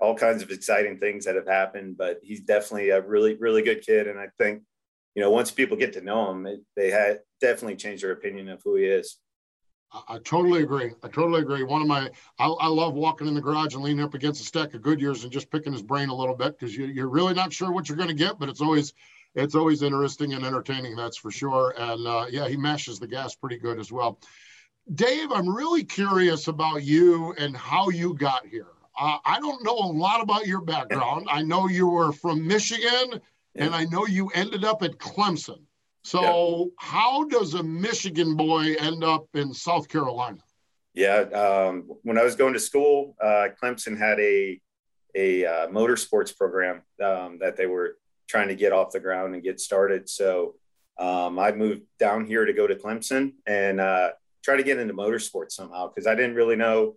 all 0.00 0.14
kinds 0.14 0.42
of 0.42 0.50
exciting 0.50 0.98
things 0.98 1.24
that 1.24 1.34
have 1.34 1.46
happened, 1.46 1.96
but 1.98 2.20
he's 2.22 2.40
definitely 2.40 2.90
a 2.90 3.02
really, 3.02 3.34
really 3.34 3.62
good 3.62 3.84
kid. 3.84 4.06
And 4.06 4.18
I 4.18 4.28
think, 4.38 4.62
you 5.14 5.22
know, 5.22 5.30
once 5.30 5.50
people 5.50 5.76
get 5.76 5.92
to 5.94 6.00
know 6.00 6.30
him, 6.30 6.46
it, 6.46 6.60
they 6.76 6.90
had 6.90 7.20
definitely 7.40 7.76
changed 7.76 8.04
their 8.04 8.12
opinion 8.12 8.48
of 8.48 8.62
who 8.64 8.76
he 8.76 8.84
is. 8.84 9.16
I, 9.92 10.02
I 10.08 10.18
totally 10.18 10.62
agree. 10.62 10.92
I 11.02 11.08
totally 11.08 11.40
agree. 11.40 11.62
One 11.62 11.82
of 11.82 11.88
my, 11.88 12.10
I, 12.38 12.46
I, 12.46 12.68
love 12.68 12.94
walking 12.94 13.26
in 13.26 13.34
the 13.34 13.40
garage 13.40 13.74
and 13.74 13.82
leaning 13.82 14.04
up 14.04 14.14
against 14.14 14.40
a 14.40 14.44
stack 14.44 14.74
of 14.74 14.82
Goodyears 14.82 15.22
and 15.22 15.32
just 15.32 15.50
picking 15.50 15.72
his 15.72 15.82
brain 15.82 16.08
a 16.08 16.14
little 16.14 16.34
bit 16.34 16.58
because 16.58 16.76
you, 16.76 16.86
you're 16.86 17.08
really 17.08 17.34
not 17.34 17.52
sure 17.52 17.72
what 17.72 17.88
you're 17.88 17.96
going 17.96 18.08
to 18.08 18.14
get, 18.14 18.38
but 18.38 18.48
it's 18.48 18.60
always, 18.60 18.92
it's 19.34 19.54
always 19.54 19.82
interesting 19.82 20.34
and 20.34 20.44
entertaining. 20.44 20.96
That's 20.96 21.16
for 21.16 21.30
sure. 21.30 21.74
And 21.76 22.06
uh, 22.06 22.26
yeah, 22.30 22.48
he 22.48 22.56
mashes 22.56 22.98
the 22.98 23.06
gas 23.06 23.34
pretty 23.34 23.58
good 23.58 23.78
as 23.78 23.92
well. 23.92 24.18
Dave, 24.94 25.30
I'm 25.32 25.48
really 25.48 25.84
curious 25.84 26.48
about 26.48 26.82
you 26.82 27.34
and 27.38 27.56
how 27.56 27.90
you 27.90 28.14
got 28.14 28.46
here. 28.46 28.68
Uh, 28.98 29.18
I 29.24 29.38
don't 29.38 29.62
know 29.62 29.76
a 29.76 29.92
lot 29.92 30.22
about 30.22 30.46
your 30.46 30.62
background. 30.62 31.28
I 31.30 31.42
know 31.42 31.68
you 31.68 31.86
were 31.86 32.10
from 32.10 32.46
Michigan, 32.46 33.20
and 33.54 33.74
I 33.74 33.84
know 33.84 34.06
you 34.06 34.28
ended 34.30 34.64
up 34.64 34.82
at 34.82 34.98
Clemson. 34.98 35.60
So, 36.04 36.20
yeah. 36.22 36.64
how 36.78 37.24
does 37.24 37.54
a 37.54 37.62
Michigan 37.62 38.36
boy 38.36 38.74
end 38.78 39.04
up 39.04 39.26
in 39.34 39.52
South 39.52 39.88
Carolina? 39.88 40.38
Yeah, 40.94 41.20
um, 41.34 41.84
when 42.02 42.18
I 42.18 42.24
was 42.24 42.34
going 42.34 42.54
to 42.54 42.60
school, 42.60 43.14
uh, 43.22 43.48
Clemson 43.62 43.96
had 43.96 44.18
a 44.20 44.60
a 45.14 45.44
uh, 45.44 45.68
motorsports 45.68 46.36
program 46.36 46.82
um, 47.02 47.38
that 47.40 47.56
they 47.56 47.66
were 47.66 47.96
trying 48.28 48.48
to 48.48 48.54
get 48.54 48.72
off 48.72 48.92
the 48.92 49.00
ground 49.00 49.34
and 49.34 49.42
get 49.42 49.58
started. 49.58 50.08
So 50.08 50.54
um, 50.98 51.38
I 51.38 51.52
moved 51.52 51.82
down 51.98 52.26
here 52.26 52.44
to 52.44 52.52
go 52.52 52.66
to 52.66 52.74
Clemson 52.74 53.32
and 53.46 53.80
uh, 53.80 54.10
try 54.42 54.56
to 54.56 54.62
get 54.62 54.78
into 54.78 54.94
motorsports 54.94 55.52
somehow 55.52 55.88
because 55.88 56.06
I 56.06 56.14
didn't 56.14 56.34
really 56.34 56.56
know. 56.56 56.96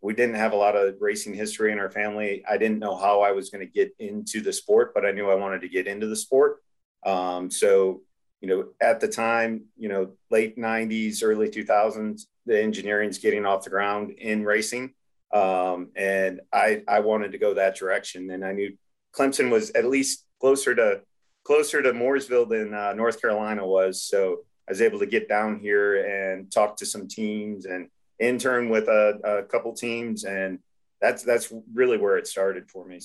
We 0.00 0.14
didn't 0.14 0.34
have 0.34 0.52
a 0.52 0.56
lot 0.56 0.76
of 0.76 0.96
racing 1.00 1.34
history 1.34 1.72
in 1.72 1.78
our 1.78 1.90
family. 1.90 2.44
I 2.48 2.58
didn't 2.58 2.78
know 2.78 2.96
how 2.96 3.22
I 3.22 3.32
was 3.32 3.48
going 3.48 3.66
to 3.66 3.72
get 3.72 3.94
into 3.98 4.42
the 4.42 4.52
sport, 4.52 4.92
but 4.94 5.06
I 5.06 5.12
knew 5.12 5.30
I 5.30 5.34
wanted 5.34 5.62
to 5.62 5.68
get 5.68 5.86
into 5.86 6.06
the 6.06 6.16
sport. 6.16 6.58
Um, 7.06 7.50
so, 7.50 8.02
you 8.44 8.50
know, 8.50 8.68
at 8.78 9.00
the 9.00 9.08
time, 9.08 9.62
you 9.74 9.88
know, 9.88 10.10
late 10.30 10.58
90s, 10.58 11.22
early 11.22 11.48
2000s, 11.48 12.26
the 12.44 12.62
engineering's 12.62 13.16
getting 13.16 13.46
off 13.46 13.64
the 13.64 13.70
ground 13.70 14.10
in 14.10 14.44
racing. 14.44 14.92
Um, 15.32 15.88
and 15.96 16.42
I, 16.52 16.82
I 16.86 17.00
wanted 17.00 17.32
to 17.32 17.38
go 17.38 17.54
that 17.54 17.74
direction. 17.74 18.30
And 18.30 18.44
I 18.44 18.52
knew 18.52 18.76
Clemson 19.16 19.50
was 19.50 19.70
at 19.70 19.86
least 19.86 20.26
closer 20.42 20.74
to 20.74 21.00
closer 21.42 21.80
to 21.80 21.92
Mooresville 21.92 22.46
than 22.46 22.74
uh, 22.74 22.92
North 22.92 23.18
Carolina 23.18 23.66
was. 23.66 24.02
So 24.02 24.40
I 24.68 24.72
was 24.72 24.82
able 24.82 24.98
to 24.98 25.06
get 25.06 25.26
down 25.26 25.58
here 25.58 26.04
and 26.04 26.52
talk 26.52 26.76
to 26.76 26.86
some 26.86 27.08
teams 27.08 27.64
and 27.64 27.88
intern 28.18 28.68
with 28.68 28.88
a, 28.88 29.20
a 29.24 29.42
couple 29.44 29.72
teams, 29.72 30.24
and 30.24 30.58
that's 31.00 31.22
that's 31.22 31.50
really 31.72 31.96
where 31.96 32.18
it 32.18 32.26
started 32.26 32.70
for 32.70 32.86
me. 32.86 33.00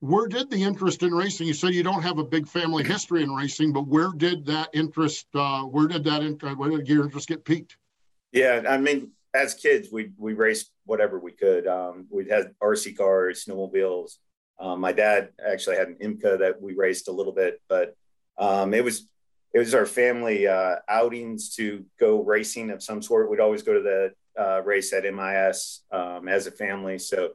Where 0.00 0.28
did 0.28 0.50
the 0.50 0.62
interest 0.62 1.02
in 1.02 1.14
racing? 1.14 1.46
You 1.46 1.54
said 1.54 1.74
you 1.74 1.82
don't 1.82 2.02
have 2.02 2.18
a 2.18 2.24
big 2.24 2.48
family 2.48 2.84
history 2.84 3.22
in 3.22 3.34
racing, 3.34 3.72
but 3.72 3.86
where 3.86 4.10
did 4.16 4.46
that 4.46 4.70
interest? 4.72 5.26
Uh, 5.34 5.62
where 5.62 5.86
did 5.86 6.04
that 6.04 6.22
interest? 6.22 6.56
Where 6.56 6.70
did 6.70 6.88
your 6.88 7.04
interest 7.04 7.28
get 7.28 7.44
piqued? 7.44 7.76
Yeah, 8.32 8.62
I 8.68 8.78
mean, 8.78 9.12
as 9.34 9.54
kids, 9.54 9.88
we 9.92 10.12
we 10.16 10.32
raced 10.32 10.72
whatever 10.84 11.18
we 11.18 11.32
could. 11.32 11.66
Um, 11.66 12.06
we 12.10 12.28
had 12.28 12.54
RC 12.62 12.96
cars, 12.96 13.44
snowmobiles, 13.44 14.16
um, 14.60 14.80
my 14.80 14.92
dad 14.92 15.30
actually 15.44 15.76
had 15.76 15.88
an 15.88 15.96
IMCA 16.02 16.38
that 16.40 16.60
we 16.60 16.74
raced 16.74 17.08
a 17.08 17.12
little 17.12 17.32
bit, 17.32 17.62
but 17.68 17.96
um, 18.38 18.74
it 18.74 18.84
was 18.84 19.08
it 19.52 19.58
was 19.58 19.74
our 19.74 19.86
family 19.86 20.46
uh, 20.46 20.76
outings 20.88 21.56
to 21.56 21.84
go 21.98 22.22
racing 22.22 22.70
of 22.70 22.82
some 22.82 23.02
sort. 23.02 23.28
We'd 23.28 23.40
always 23.40 23.62
go 23.62 23.74
to 23.74 23.80
the 23.80 24.12
uh, 24.40 24.62
race 24.62 24.92
at 24.92 25.02
MIS 25.02 25.80
um, 25.90 26.28
as 26.28 26.46
a 26.46 26.52
family. 26.52 26.98
So 26.98 27.30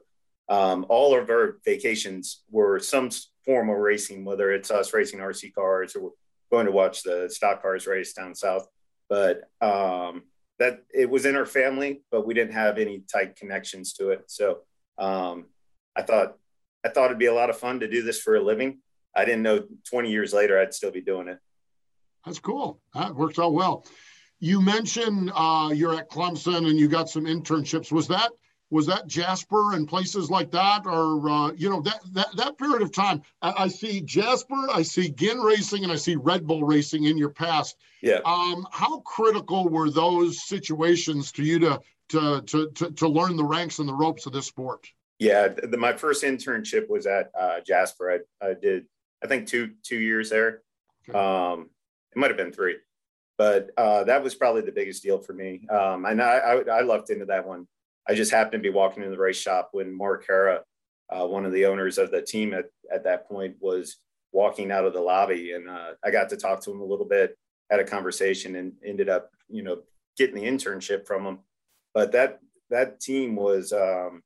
um, 0.48 0.86
all 0.88 1.16
of 1.16 1.28
our 1.30 1.58
vacations 1.64 2.42
were 2.50 2.78
some 2.78 3.10
form 3.44 3.70
of 3.70 3.78
racing, 3.78 4.24
whether 4.24 4.52
it's 4.52 4.70
us 4.70 4.92
racing 4.92 5.20
RC 5.20 5.54
cars 5.54 5.96
or 5.96 6.12
going 6.50 6.66
to 6.66 6.72
watch 6.72 7.02
the 7.02 7.28
stock 7.30 7.62
cars 7.62 7.86
race 7.86 8.12
down 8.12 8.34
south. 8.34 8.66
But 9.08 9.42
um, 9.60 10.24
that 10.58 10.84
it 10.94 11.08
was 11.08 11.26
in 11.26 11.36
our 11.36 11.46
family, 11.46 12.02
but 12.10 12.26
we 12.26 12.34
didn't 12.34 12.54
have 12.54 12.78
any 12.78 13.02
tight 13.12 13.36
connections 13.36 13.92
to 13.94 14.10
it. 14.10 14.24
So 14.26 14.60
um, 14.98 15.46
I 15.94 16.02
thought 16.02 16.36
I 16.84 16.88
thought 16.88 17.06
it'd 17.06 17.18
be 17.18 17.26
a 17.26 17.34
lot 17.34 17.50
of 17.50 17.58
fun 17.58 17.80
to 17.80 17.88
do 17.88 18.02
this 18.02 18.20
for 18.20 18.36
a 18.36 18.42
living. 18.42 18.78
I 19.14 19.24
didn't 19.24 19.42
know 19.42 19.64
20 19.90 20.10
years 20.10 20.32
later 20.32 20.60
I'd 20.60 20.74
still 20.74 20.90
be 20.90 21.00
doing 21.00 21.28
it. 21.28 21.38
That's 22.24 22.38
cool. 22.38 22.80
That 22.94 23.14
works 23.14 23.38
out 23.38 23.54
well. 23.54 23.84
You 24.38 24.60
mentioned 24.60 25.32
uh, 25.34 25.70
you're 25.74 25.94
at 25.94 26.10
Clemson 26.10 26.68
and 26.68 26.78
you 26.78 26.88
got 26.88 27.08
some 27.08 27.24
internships. 27.24 27.90
Was 27.90 28.08
that 28.08 28.30
was 28.70 28.86
that 28.86 29.06
Jasper 29.06 29.74
and 29.74 29.86
places 29.86 30.30
like 30.30 30.50
that, 30.50 30.86
or 30.86 31.28
uh, 31.28 31.52
you 31.52 31.70
know 31.70 31.80
that 31.82 32.00
that 32.12 32.36
that 32.36 32.58
period 32.58 32.82
of 32.82 32.92
time? 32.92 33.22
I, 33.42 33.54
I, 33.58 33.68
see 33.68 34.00
Jasper, 34.00 34.66
I 34.72 34.82
see 34.82 35.10
Ginn 35.10 35.38
Racing, 35.38 35.84
and 35.84 35.92
I 35.92 35.96
see 35.96 36.16
Red 36.16 36.46
Bull 36.46 36.64
Racing 36.64 37.04
in 37.04 37.16
your 37.16 37.30
past. 37.30 37.76
Yeah. 38.02 38.20
Um, 38.24 38.66
how 38.72 39.00
critical 39.00 39.68
were 39.68 39.90
those 39.90 40.46
situations 40.46 41.30
to 41.32 41.44
you 41.44 41.58
to 41.60 41.80
to 42.08 42.42
to 42.42 42.70
to, 42.70 42.90
to 42.90 43.08
learn 43.08 43.36
the 43.36 43.44
ranks 43.44 43.78
and 43.78 43.88
the 43.88 43.94
ropes 43.94 44.26
of 44.26 44.32
this 44.32 44.46
sport? 44.46 44.88
Yeah, 45.18 45.48
the, 45.48 45.76
my 45.76 45.92
first 45.94 46.24
internship 46.24 46.88
was 46.88 47.06
at 47.06 47.30
uh, 47.38 47.60
Jasper. 47.66 48.22
I, 48.42 48.46
I, 48.46 48.54
did, 48.54 48.84
I 49.24 49.26
think 49.26 49.46
two 49.46 49.72
two 49.82 49.98
years 49.98 50.28
there. 50.28 50.62
Um, 51.14 51.70
it 52.14 52.18
might 52.18 52.30
have 52.30 52.36
been 52.36 52.52
three, 52.52 52.76
but 53.38 53.70
uh, 53.76 54.04
that 54.04 54.22
was 54.22 54.34
probably 54.34 54.62
the 54.62 54.72
biggest 54.72 55.02
deal 55.02 55.18
for 55.18 55.32
me. 55.32 55.66
Um, 55.68 56.04
and 56.04 56.20
I, 56.20 56.36
I, 56.36 56.78
I 56.78 56.80
lucked 56.80 57.10
into 57.10 57.26
that 57.26 57.46
one. 57.46 57.68
I 58.08 58.14
just 58.14 58.30
happened 58.30 58.62
to 58.62 58.68
be 58.68 58.74
walking 58.74 59.02
in 59.02 59.10
the 59.10 59.18
race 59.18 59.40
shop 59.40 59.70
when 59.72 59.96
Mark 59.96 60.26
Harrah, 60.26 60.60
uh, 61.10 61.26
one 61.26 61.44
of 61.44 61.52
the 61.52 61.66
owners 61.66 61.98
of 61.98 62.10
the 62.10 62.22
team 62.22 62.54
at, 62.54 62.66
at 62.92 63.04
that 63.04 63.28
point, 63.28 63.56
was 63.60 63.96
walking 64.32 64.70
out 64.70 64.84
of 64.84 64.92
the 64.92 65.00
lobby, 65.00 65.52
and 65.52 65.68
uh, 65.68 65.92
I 66.04 66.10
got 66.10 66.28
to 66.30 66.36
talk 66.36 66.60
to 66.62 66.70
him 66.70 66.80
a 66.80 66.84
little 66.84 67.06
bit, 67.06 67.36
had 67.70 67.80
a 67.80 67.84
conversation, 67.84 68.56
and 68.56 68.72
ended 68.84 69.08
up, 69.08 69.30
you 69.48 69.62
know, 69.62 69.82
getting 70.16 70.36
the 70.36 70.48
internship 70.48 71.06
from 71.06 71.24
him. 71.24 71.38
But 71.94 72.12
that 72.12 72.40
that 72.70 73.00
team 73.00 73.36
was 73.36 73.72
um, 73.72 74.22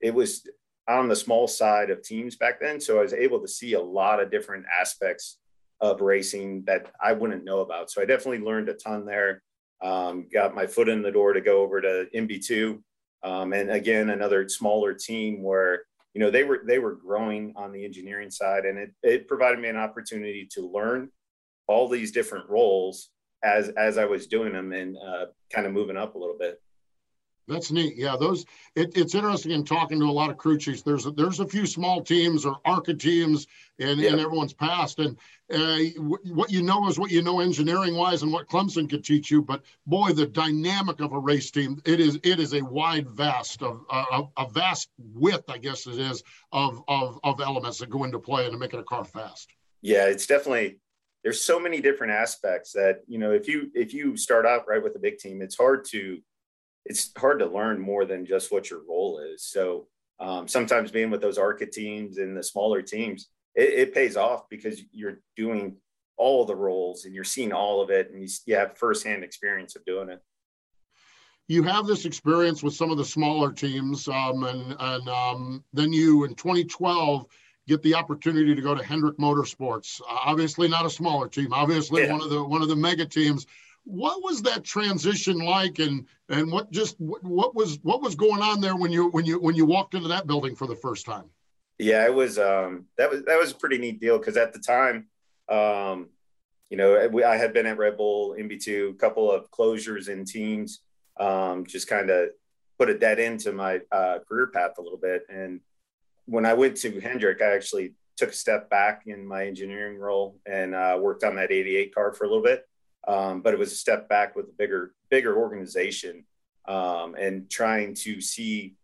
it 0.00 0.14
was 0.14 0.46
on 0.88 1.08
the 1.08 1.16
small 1.16 1.48
side 1.48 1.90
of 1.90 2.02
teams 2.02 2.36
back 2.36 2.60
then. 2.60 2.80
So 2.80 2.98
I 2.98 3.02
was 3.02 3.14
able 3.14 3.40
to 3.40 3.48
see 3.48 3.72
a 3.72 3.80
lot 3.80 4.20
of 4.20 4.30
different 4.30 4.66
aspects 4.80 5.38
of 5.80 6.00
racing 6.00 6.64
that 6.66 6.90
I 7.02 7.12
wouldn't 7.12 7.44
know 7.44 7.60
about. 7.60 7.90
So 7.90 8.02
I 8.02 8.04
definitely 8.04 8.44
learned 8.44 8.68
a 8.68 8.74
ton 8.74 9.06
there. 9.06 9.42
Um, 9.82 10.26
got 10.32 10.54
my 10.54 10.66
foot 10.66 10.88
in 10.88 11.02
the 11.02 11.10
door 11.10 11.32
to 11.32 11.40
go 11.40 11.62
over 11.62 11.80
to 11.80 12.06
MB2. 12.14 12.80
Um, 13.24 13.52
and 13.54 13.70
again, 13.70 14.10
another 14.10 14.48
smaller 14.48 14.92
team 14.92 15.42
where, 15.42 15.84
you 16.12 16.20
know, 16.20 16.30
they 16.30 16.44
were, 16.44 16.62
they 16.66 16.78
were 16.78 16.94
growing 16.94 17.54
on 17.56 17.72
the 17.72 17.84
engineering 17.84 18.30
side 18.30 18.66
and 18.66 18.78
it, 18.78 18.90
it 19.02 19.26
provided 19.26 19.58
me 19.58 19.68
an 19.68 19.76
opportunity 19.76 20.46
to 20.52 20.70
learn 20.70 21.08
all 21.66 21.88
these 21.88 22.12
different 22.12 22.48
roles 22.50 23.10
as, 23.42 23.70
as 23.70 23.96
I 23.98 24.04
was 24.04 24.26
doing 24.26 24.52
them 24.52 24.72
and 24.72 24.96
uh, 24.98 25.26
kind 25.50 25.66
of 25.66 25.72
moving 25.72 25.96
up 25.96 26.14
a 26.14 26.18
little 26.18 26.36
bit. 26.38 26.60
That's 27.46 27.70
neat. 27.70 27.96
Yeah, 27.96 28.16
those. 28.18 28.46
It, 28.74 28.96
it's 28.96 29.14
interesting 29.14 29.52
in 29.52 29.64
talking 29.64 30.00
to 30.00 30.06
a 30.06 30.10
lot 30.10 30.30
of 30.30 30.38
crew 30.38 30.56
chiefs. 30.56 30.82
There's 30.82 31.04
a, 31.04 31.10
there's 31.10 31.40
a 31.40 31.46
few 31.46 31.66
small 31.66 32.02
teams 32.02 32.46
or 32.46 32.58
ARCA 32.64 32.94
teams 32.94 33.46
in, 33.78 34.00
in 34.00 34.18
everyone's 34.18 34.54
past, 34.54 34.98
and 34.98 35.18
uh, 35.52 35.76
w- 35.96 36.18
what 36.32 36.50
you 36.50 36.62
know 36.62 36.88
is 36.88 36.98
what 36.98 37.10
you 37.10 37.20
know 37.20 37.40
engineering 37.40 37.96
wise, 37.96 38.22
and 38.22 38.32
what 38.32 38.48
Clemson 38.48 38.88
could 38.88 39.04
teach 39.04 39.30
you. 39.30 39.42
But 39.42 39.62
boy, 39.86 40.12
the 40.12 40.26
dynamic 40.26 41.00
of 41.00 41.12
a 41.12 41.18
race 41.18 41.50
team 41.50 41.82
it 41.84 42.00
is 42.00 42.18
it 42.22 42.40
is 42.40 42.54
a 42.54 42.64
wide 42.64 43.10
vast 43.10 43.62
of 43.62 43.84
uh, 43.90 44.22
a 44.38 44.48
vast 44.48 44.88
width, 44.98 45.50
I 45.50 45.58
guess 45.58 45.86
it 45.86 45.98
is, 45.98 46.22
of 46.50 46.82
of 46.88 47.20
of 47.24 47.40
elements 47.42 47.78
that 47.78 47.90
go 47.90 48.04
into 48.04 48.18
play 48.18 48.46
into 48.46 48.58
making 48.58 48.80
a 48.80 48.84
car 48.84 49.04
fast. 49.04 49.50
Yeah, 49.82 50.06
it's 50.06 50.26
definitely 50.26 50.78
there's 51.22 51.40
so 51.40 51.58
many 51.60 51.80
different 51.80 52.12
aspects 52.12 52.72
that 52.72 53.02
you 53.06 53.18
know 53.18 53.32
if 53.32 53.48
you 53.48 53.70
if 53.74 53.92
you 53.92 54.16
start 54.16 54.46
out 54.46 54.66
right 54.66 54.82
with 54.82 54.96
a 54.96 54.98
big 54.98 55.18
team, 55.18 55.42
it's 55.42 55.56
hard 55.56 55.84
to 55.90 56.20
it's 56.84 57.10
hard 57.16 57.38
to 57.38 57.46
learn 57.46 57.80
more 57.80 58.04
than 58.04 58.26
just 58.26 58.52
what 58.52 58.70
your 58.70 58.80
role 58.88 59.18
is. 59.18 59.42
So 59.42 59.86
um, 60.20 60.46
sometimes 60.48 60.90
being 60.90 61.10
with 61.10 61.20
those 61.20 61.38
ARCA 61.38 61.66
teams 61.66 62.18
and 62.18 62.36
the 62.36 62.42
smaller 62.42 62.82
teams, 62.82 63.28
it, 63.54 63.70
it, 63.70 63.94
pays 63.94 64.16
off 64.16 64.48
because 64.48 64.80
you're 64.92 65.20
doing 65.36 65.76
all 66.16 66.44
the 66.44 66.54
roles 66.54 67.04
and 67.04 67.14
you're 67.14 67.24
seeing 67.24 67.52
all 67.52 67.80
of 67.80 67.90
it 67.90 68.10
and 68.10 68.22
you, 68.22 68.28
you 68.46 68.56
have 68.56 68.76
firsthand 68.76 69.24
experience 69.24 69.76
of 69.76 69.84
doing 69.84 70.08
it. 70.08 70.20
You 71.46 71.62
have 71.64 71.86
this 71.86 72.04
experience 72.04 72.62
with 72.62 72.74
some 72.74 72.90
of 72.90 72.96
the 72.96 73.04
smaller 73.04 73.52
teams, 73.52 74.08
um, 74.08 74.44
and, 74.44 74.76
and 74.78 75.08
um, 75.10 75.64
then 75.74 75.92
you 75.92 76.24
in 76.24 76.34
2012 76.34 77.26
get 77.68 77.82
the 77.82 77.94
opportunity 77.94 78.54
to 78.54 78.62
go 78.62 78.74
to 78.74 78.82
Hendrick 78.82 79.18
Motorsports. 79.18 80.00
Uh, 80.00 80.18
obviously, 80.24 80.68
not 80.68 80.86
a 80.86 80.90
smaller 80.90 81.28
team. 81.28 81.52
Obviously, 81.52 82.04
yeah. 82.04 82.12
one 82.12 82.22
of 82.22 82.30
the 82.30 82.42
one 82.42 82.62
of 82.62 82.68
the 82.68 82.76
mega 82.76 83.04
teams 83.04 83.46
what 83.84 84.22
was 84.22 84.42
that 84.42 84.64
transition 84.64 85.38
like 85.38 85.78
and 85.78 86.06
and 86.28 86.50
what 86.50 86.70
just 86.70 86.98
what, 86.98 87.22
what 87.22 87.54
was 87.54 87.78
what 87.82 88.00
was 88.02 88.14
going 88.14 88.42
on 88.42 88.60
there 88.60 88.76
when 88.76 88.90
you 88.90 89.08
when 89.10 89.24
you 89.24 89.38
when 89.38 89.54
you 89.54 89.66
walked 89.66 89.94
into 89.94 90.08
that 90.08 90.26
building 90.26 90.56
for 90.56 90.66
the 90.66 90.76
first 90.76 91.06
time? 91.06 91.24
Yeah 91.78 92.04
it 92.04 92.14
was 92.14 92.38
um 92.38 92.86
that 92.96 93.10
was 93.10 93.22
that 93.24 93.38
was 93.38 93.52
a 93.52 93.54
pretty 93.54 93.78
neat 93.78 94.00
deal 94.00 94.18
because 94.18 94.36
at 94.36 94.52
the 94.52 94.58
time 94.58 95.06
um 95.50 96.08
you 96.70 96.78
know 96.78 97.06
we, 97.12 97.22
i 97.22 97.36
had 97.36 97.52
been 97.52 97.66
at 97.66 97.76
red 97.76 97.98
bull 97.98 98.34
mb2 98.38 98.92
a 98.92 98.94
couple 98.94 99.30
of 99.30 99.50
closures 99.50 100.08
in 100.08 100.24
teams 100.24 100.80
um 101.20 101.66
just 101.66 101.86
kind 101.86 102.08
of 102.08 102.30
put 102.78 102.88
a 102.88 102.98
dead 102.98 103.20
end 103.20 103.38
to 103.40 103.52
my 103.52 103.80
uh, 103.92 104.18
career 104.28 104.48
path 104.48 104.72
a 104.78 104.82
little 104.82 104.98
bit. 104.98 105.22
And 105.28 105.60
when 106.24 106.46
i 106.46 106.54
went 106.54 106.76
to 106.78 107.00
hendrick 107.00 107.42
i 107.42 107.54
actually 107.54 107.92
took 108.16 108.30
a 108.30 108.34
step 108.34 108.70
back 108.70 109.02
in 109.06 109.26
my 109.26 109.44
engineering 109.44 109.98
role 109.98 110.38
and 110.46 110.74
uh, 110.74 110.96
worked 111.00 111.24
on 111.24 111.34
that 111.34 111.50
88 111.50 111.94
car 111.94 112.12
for 112.12 112.24
a 112.24 112.28
little 112.28 112.42
bit 112.42 112.64
um, 113.06 113.40
but 113.40 113.52
it 113.52 113.58
was 113.58 113.72
a 113.72 113.76
step 113.76 114.08
back 114.08 114.34
with 114.34 114.46
a 114.46 114.52
bigger 114.52 114.94
bigger 115.10 115.36
organization 115.36 116.24
um, 116.66 117.14
and 117.14 117.50
trying 117.50 117.94
to 117.94 118.20
see 118.20 118.74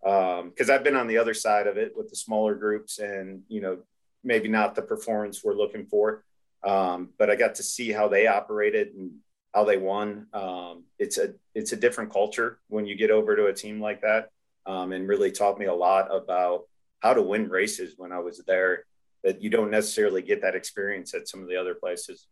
because 0.00 0.68
um, 0.68 0.70
I've 0.70 0.84
been 0.84 0.96
on 0.96 1.08
the 1.08 1.18
other 1.18 1.34
side 1.34 1.66
of 1.66 1.76
it 1.76 1.96
with 1.96 2.08
the 2.08 2.16
smaller 2.16 2.54
groups 2.54 2.98
and 2.98 3.42
you 3.48 3.60
know 3.60 3.78
maybe 4.24 4.48
not 4.48 4.74
the 4.74 4.82
performance 4.82 5.42
we're 5.42 5.54
looking 5.54 5.86
for, 5.86 6.24
um, 6.64 7.10
but 7.18 7.30
I 7.30 7.36
got 7.36 7.54
to 7.56 7.62
see 7.62 7.92
how 7.92 8.08
they 8.08 8.26
operated 8.26 8.94
and 8.94 9.12
how 9.54 9.64
they 9.64 9.76
won. 9.76 10.26
Um, 10.32 10.84
it's 10.98 11.18
a 11.18 11.34
it's 11.54 11.72
a 11.72 11.76
different 11.76 12.12
culture 12.12 12.58
when 12.68 12.86
you 12.86 12.96
get 12.96 13.10
over 13.10 13.36
to 13.36 13.46
a 13.46 13.52
team 13.52 13.80
like 13.80 14.02
that, 14.02 14.30
um, 14.66 14.92
and 14.92 15.08
really 15.08 15.32
taught 15.32 15.58
me 15.58 15.66
a 15.66 15.74
lot 15.74 16.14
about 16.14 16.64
how 17.00 17.14
to 17.14 17.22
win 17.22 17.48
races 17.48 17.94
when 17.96 18.12
I 18.12 18.18
was 18.18 18.38
there. 18.46 18.84
That 19.24 19.42
you 19.42 19.50
don't 19.50 19.70
necessarily 19.70 20.22
get 20.22 20.42
that 20.42 20.54
experience 20.54 21.12
at 21.12 21.28
some 21.28 21.42
of 21.42 21.48
the 21.48 21.56
other 21.56 21.74
places. 21.74 22.28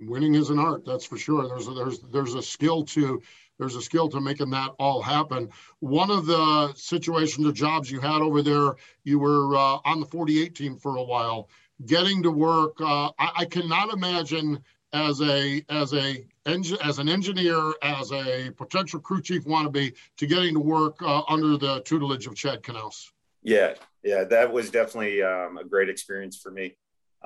Winning 0.00 0.34
is 0.34 0.50
an 0.50 0.58
art 0.58 0.84
that's 0.84 1.04
for 1.04 1.16
sure. 1.16 1.48
There's 1.48 1.68
a, 1.68 1.72
there's 1.72 2.00
there's 2.00 2.34
a 2.34 2.42
skill 2.42 2.84
to 2.86 3.22
there's 3.58 3.76
a 3.76 3.82
skill 3.82 4.08
to 4.10 4.20
making 4.20 4.50
that 4.50 4.72
all 4.78 5.00
happen. 5.00 5.48
One 5.80 6.10
of 6.10 6.26
the 6.26 6.74
situations 6.74 7.46
or 7.46 7.52
jobs 7.52 7.90
you 7.90 8.00
had 8.00 8.20
over 8.22 8.42
there 8.42 8.76
you 9.04 9.18
were 9.18 9.56
uh, 9.56 9.78
on 9.84 10.00
the 10.00 10.06
48 10.06 10.54
team 10.54 10.76
for 10.76 10.96
a 10.96 11.02
while 11.02 11.48
getting 11.84 12.22
to 12.22 12.30
work 12.30 12.80
uh, 12.80 13.10
I, 13.18 13.30
I, 13.36 13.44
cannot 13.44 13.92
imagine 13.92 14.62
as 14.94 15.20
a 15.20 15.62
as 15.68 15.92
a 15.92 16.24
as 16.46 16.98
an 16.98 17.08
engineer 17.08 17.74
as 17.82 18.10
a 18.12 18.50
potential 18.56 18.98
crew 18.98 19.20
chief 19.20 19.44
wannabe 19.44 19.94
to 20.16 20.26
getting 20.26 20.54
to 20.54 20.60
work 20.60 21.02
uh, 21.02 21.22
under 21.28 21.58
the 21.58 21.82
tutelage 21.82 22.26
of 22.26 22.34
chad 22.34 22.62
knaus. 22.62 23.10
Yeah 23.42 23.74
yeah 24.02 24.24
that 24.24 24.52
was 24.52 24.70
definitely 24.70 25.22
um, 25.22 25.58
a 25.58 25.64
great 25.64 25.90
experience 25.90 26.36
for 26.36 26.50
me 26.50 26.76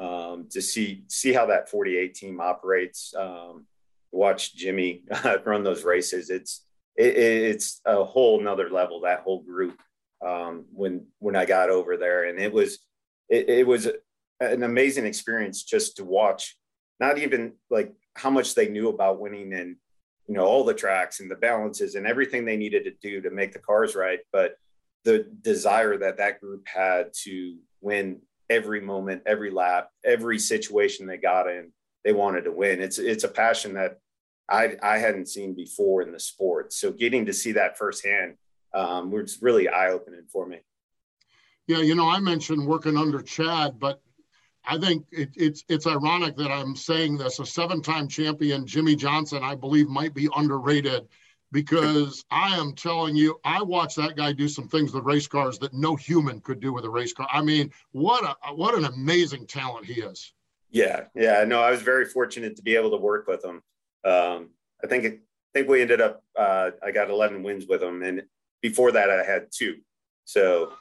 um, 0.00 0.46
to 0.50 0.62
see 0.62 1.04
see 1.08 1.32
how 1.32 1.46
that 1.46 1.68
48 1.68 2.14
team 2.14 2.40
operates. 2.40 3.14
Um, 3.14 3.66
watch 4.10 4.56
Jimmy 4.56 5.04
run 5.44 5.62
those 5.62 5.84
races. 5.84 6.30
It's 6.30 6.64
it, 6.96 7.16
it's 7.16 7.80
a 7.84 8.02
whole 8.02 8.40
nother 8.40 8.70
level. 8.70 9.02
That 9.02 9.20
whole 9.20 9.42
group 9.42 9.78
um, 10.26 10.64
when 10.72 11.06
when 11.18 11.36
I 11.36 11.44
got 11.44 11.70
over 11.70 11.96
there, 11.96 12.24
and 12.24 12.38
it 12.38 12.52
was 12.52 12.78
it, 13.28 13.48
it 13.48 13.66
was 13.66 13.88
an 14.40 14.62
amazing 14.62 15.04
experience 15.04 15.62
just 15.62 15.98
to 15.98 16.04
watch. 16.04 16.56
Not 16.98 17.18
even 17.18 17.52
like 17.70 17.92
how 18.16 18.30
much 18.30 18.54
they 18.54 18.68
knew 18.68 18.88
about 18.88 19.20
winning 19.20 19.52
and 19.52 19.76
you 20.26 20.34
know 20.34 20.44
all 20.44 20.64
the 20.64 20.74
tracks 20.74 21.20
and 21.20 21.30
the 21.30 21.36
balances 21.36 21.94
and 21.94 22.06
everything 22.06 22.44
they 22.44 22.56
needed 22.56 22.84
to 22.84 22.92
do 23.02 23.20
to 23.20 23.30
make 23.30 23.52
the 23.52 23.58
cars 23.58 23.94
right, 23.94 24.20
but 24.32 24.56
the 25.04 25.26
desire 25.42 25.96
that 25.98 26.18
that 26.18 26.40
group 26.40 26.66
had 26.66 27.10
to 27.24 27.56
win 27.80 28.20
every 28.50 28.80
moment, 28.80 29.22
every 29.24 29.50
lap, 29.50 29.90
every 30.04 30.38
situation 30.38 31.06
they 31.06 31.16
got 31.16 31.48
in, 31.48 31.72
they 32.04 32.12
wanted 32.12 32.42
to 32.42 32.52
win. 32.52 32.82
It's 32.82 32.98
it's 32.98 33.24
a 33.24 33.28
passion 33.28 33.74
that 33.74 33.98
I 34.50 34.76
I 34.82 34.98
hadn't 34.98 35.28
seen 35.28 35.54
before 35.54 36.02
in 36.02 36.12
the 36.12 36.20
sport. 36.20 36.72
So 36.72 36.92
getting 36.92 37.26
to 37.26 37.32
see 37.32 37.52
that 37.52 37.78
firsthand 37.78 38.34
um, 38.74 39.10
was 39.10 39.40
really 39.40 39.68
eye 39.68 39.90
opening 39.90 40.26
for 40.30 40.46
me. 40.46 40.58
Yeah, 41.66 41.78
you 41.78 41.94
know, 41.94 42.08
I 42.08 42.18
mentioned 42.18 42.66
working 42.66 42.96
under 42.96 43.22
Chad, 43.22 43.78
but 43.78 44.02
I 44.64 44.76
think 44.78 45.06
it, 45.12 45.30
it's 45.36 45.64
it's 45.68 45.86
ironic 45.86 46.36
that 46.36 46.50
I'm 46.50 46.74
saying 46.74 47.16
this. 47.16 47.38
A 47.38 47.46
seven-time 47.46 48.08
champion, 48.08 48.66
Jimmie 48.66 48.96
Johnson, 48.96 49.42
I 49.42 49.54
believe, 49.54 49.88
might 49.88 50.14
be 50.14 50.28
underrated 50.34 51.06
because 51.52 52.24
I 52.30 52.56
am 52.56 52.74
telling 52.74 53.16
you, 53.16 53.40
I 53.44 53.62
watched 53.62 53.96
that 53.96 54.16
guy 54.16 54.32
do 54.32 54.48
some 54.48 54.68
things 54.68 54.92
with 54.92 55.04
race 55.04 55.26
cars 55.26 55.58
that 55.58 55.74
no 55.74 55.96
human 55.96 56.40
could 56.40 56.60
do 56.60 56.72
with 56.72 56.84
a 56.84 56.90
race 56.90 57.12
car. 57.12 57.28
I 57.32 57.42
mean, 57.42 57.70
what 57.92 58.24
a 58.24 58.54
what 58.54 58.74
an 58.74 58.84
amazing 58.84 59.46
talent 59.46 59.86
he 59.86 60.00
is. 60.00 60.32
Yeah, 60.70 61.04
yeah. 61.14 61.44
No, 61.44 61.60
I 61.62 61.70
was 61.70 61.82
very 61.82 62.04
fortunate 62.04 62.56
to 62.56 62.62
be 62.62 62.76
able 62.76 62.90
to 62.90 62.96
work 62.96 63.26
with 63.26 63.44
him. 63.44 63.62
Um, 64.04 64.50
I 64.82 64.86
think 64.86 65.04
I 65.04 65.18
think 65.52 65.68
we 65.68 65.82
ended 65.82 66.00
up. 66.00 66.22
Uh, 66.36 66.70
I 66.82 66.92
got 66.92 67.10
11 67.10 67.42
wins 67.42 67.66
with 67.66 67.82
him, 67.82 68.02
and 68.02 68.22
before 68.62 68.92
that, 68.92 69.10
I 69.10 69.24
had 69.24 69.48
two. 69.50 69.78
So 70.24 70.72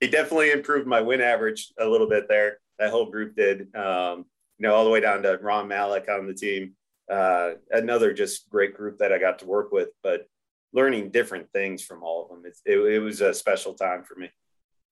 he 0.00 0.08
definitely 0.08 0.50
improved 0.50 0.88
my 0.88 1.00
win 1.00 1.20
average 1.20 1.72
a 1.78 1.86
little 1.86 2.08
bit 2.08 2.28
there. 2.28 2.58
That 2.78 2.90
whole 2.90 3.10
group 3.10 3.36
did. 3.36 3.74
Um, 3.76 4.26
you 4.58 4.68
know, 4.68 4.74
all 4.74 4.84
the 4.84 4.90
way 4.90 5.00
down 5.00 5.22
to 5.22 5.38
Ron 5.40 5.68
Malec 5.68 6.08
on 6.08 6.26
the 6.26 6.34
team 6.34 6.74
uh, 7.10 7.52
another 7.70 8.12
just 8.12 8.48
great 8.50 8.74
group 8.74 8.98
that 8.98 9.12
I 9.12 9.18
got 9.18 9.38
to 9.40 9.46
work 9.46 9.72
with, 9.72 9.88
but 10.02 10.26
learning 10.72 11.10
different 11.10 11.50
things 11.52 11.82
from 11.82 12.02
all 12.02 12.22
of 12.24 12.28
them. 12.30 12.50
It, 12.64 12.78
it, 12.78 12.98
was 12.98 13.20
a 13.20 13.34
special 13.34 13.74
time 13.74 14.04
for 14.04 14.14
me. 14.18 14.30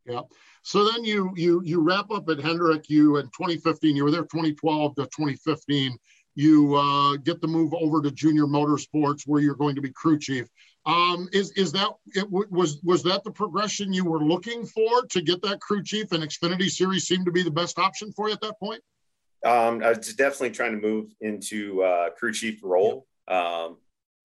Yeah. 0.07 0.23
So 0.63 0.91
then 0.91 1.05
you 1.05 1.33
you 1.37 1.63
you 1.65 1.81
wrap 1.81 2.11
up 2.11 2.29
at 2.29 2.41
Hendrick. 2.41 2.89
You 2.89 3.17
in 3.17 3.27
2015. 3.27 3.97
You 3.97 4.05
were 4.05 4.11
there 4.11 4.23
2012 4.23 4.95
to 4.97 5.03
2015. 5.03 5.97
You 6.35 6.75
uh, 6.75 7.17
get 7.17 7.41
the 7.41 7.49
move 7.49 7.75
over 7.75 8.01
to 8.01 8.11
Junior 8.11 8.45
Motorsports, 8.45 9.27
where 9.27 9.43
you're 9.43 9.55
going 9.55 9.75
to 9.75 9.83
be 9.83 9.91
crew 9.93 10.19
chief. 10.19 10.47
Um, 10.87 11.29
is 11.33 11.51
is 11.53 11.73
that 11.73 11.91
it 12.15 12.31
was 12.31 12.81
was 12.83 13.03
that 13.03 13.25
the 13.25 13.31
progression 13.31 13.93
you 13.93 14.05
were 14.05 14.23
looking 14.23 14.65
for 14.65 15.05
to 15.11 15.21
get 15.21 15.43
that 15.43 15.61
crew 15.61 15.83
chief? 15.83 16.13
And 16.13 16.23
Xfinity 16.23 16.71
Series 16.71 17.07
seemed 17.07 17.27
to 17.27 17.33
be 17.33 17.43
the 17.43 17.51
best 17.51 17.79
option 17.79 18.13
for 18.13 18.29
you 18.29 18.35
at 18.35 18.41
that 18.41 18.59
point. 18.59 18.81
Um, 19.45 19.83
I 19.83 19.91
was 19.91 20.15
definitely 20.15 20.51
trying 20.51 20.73
to 20.73 20.87
move 20.87 21.15
into 21.21 21.83
uh, 21.83 22.11
crew 22.11 22.33
chief 22.33 22.61
role. 22.63 23.07
Um, 23.27 23.79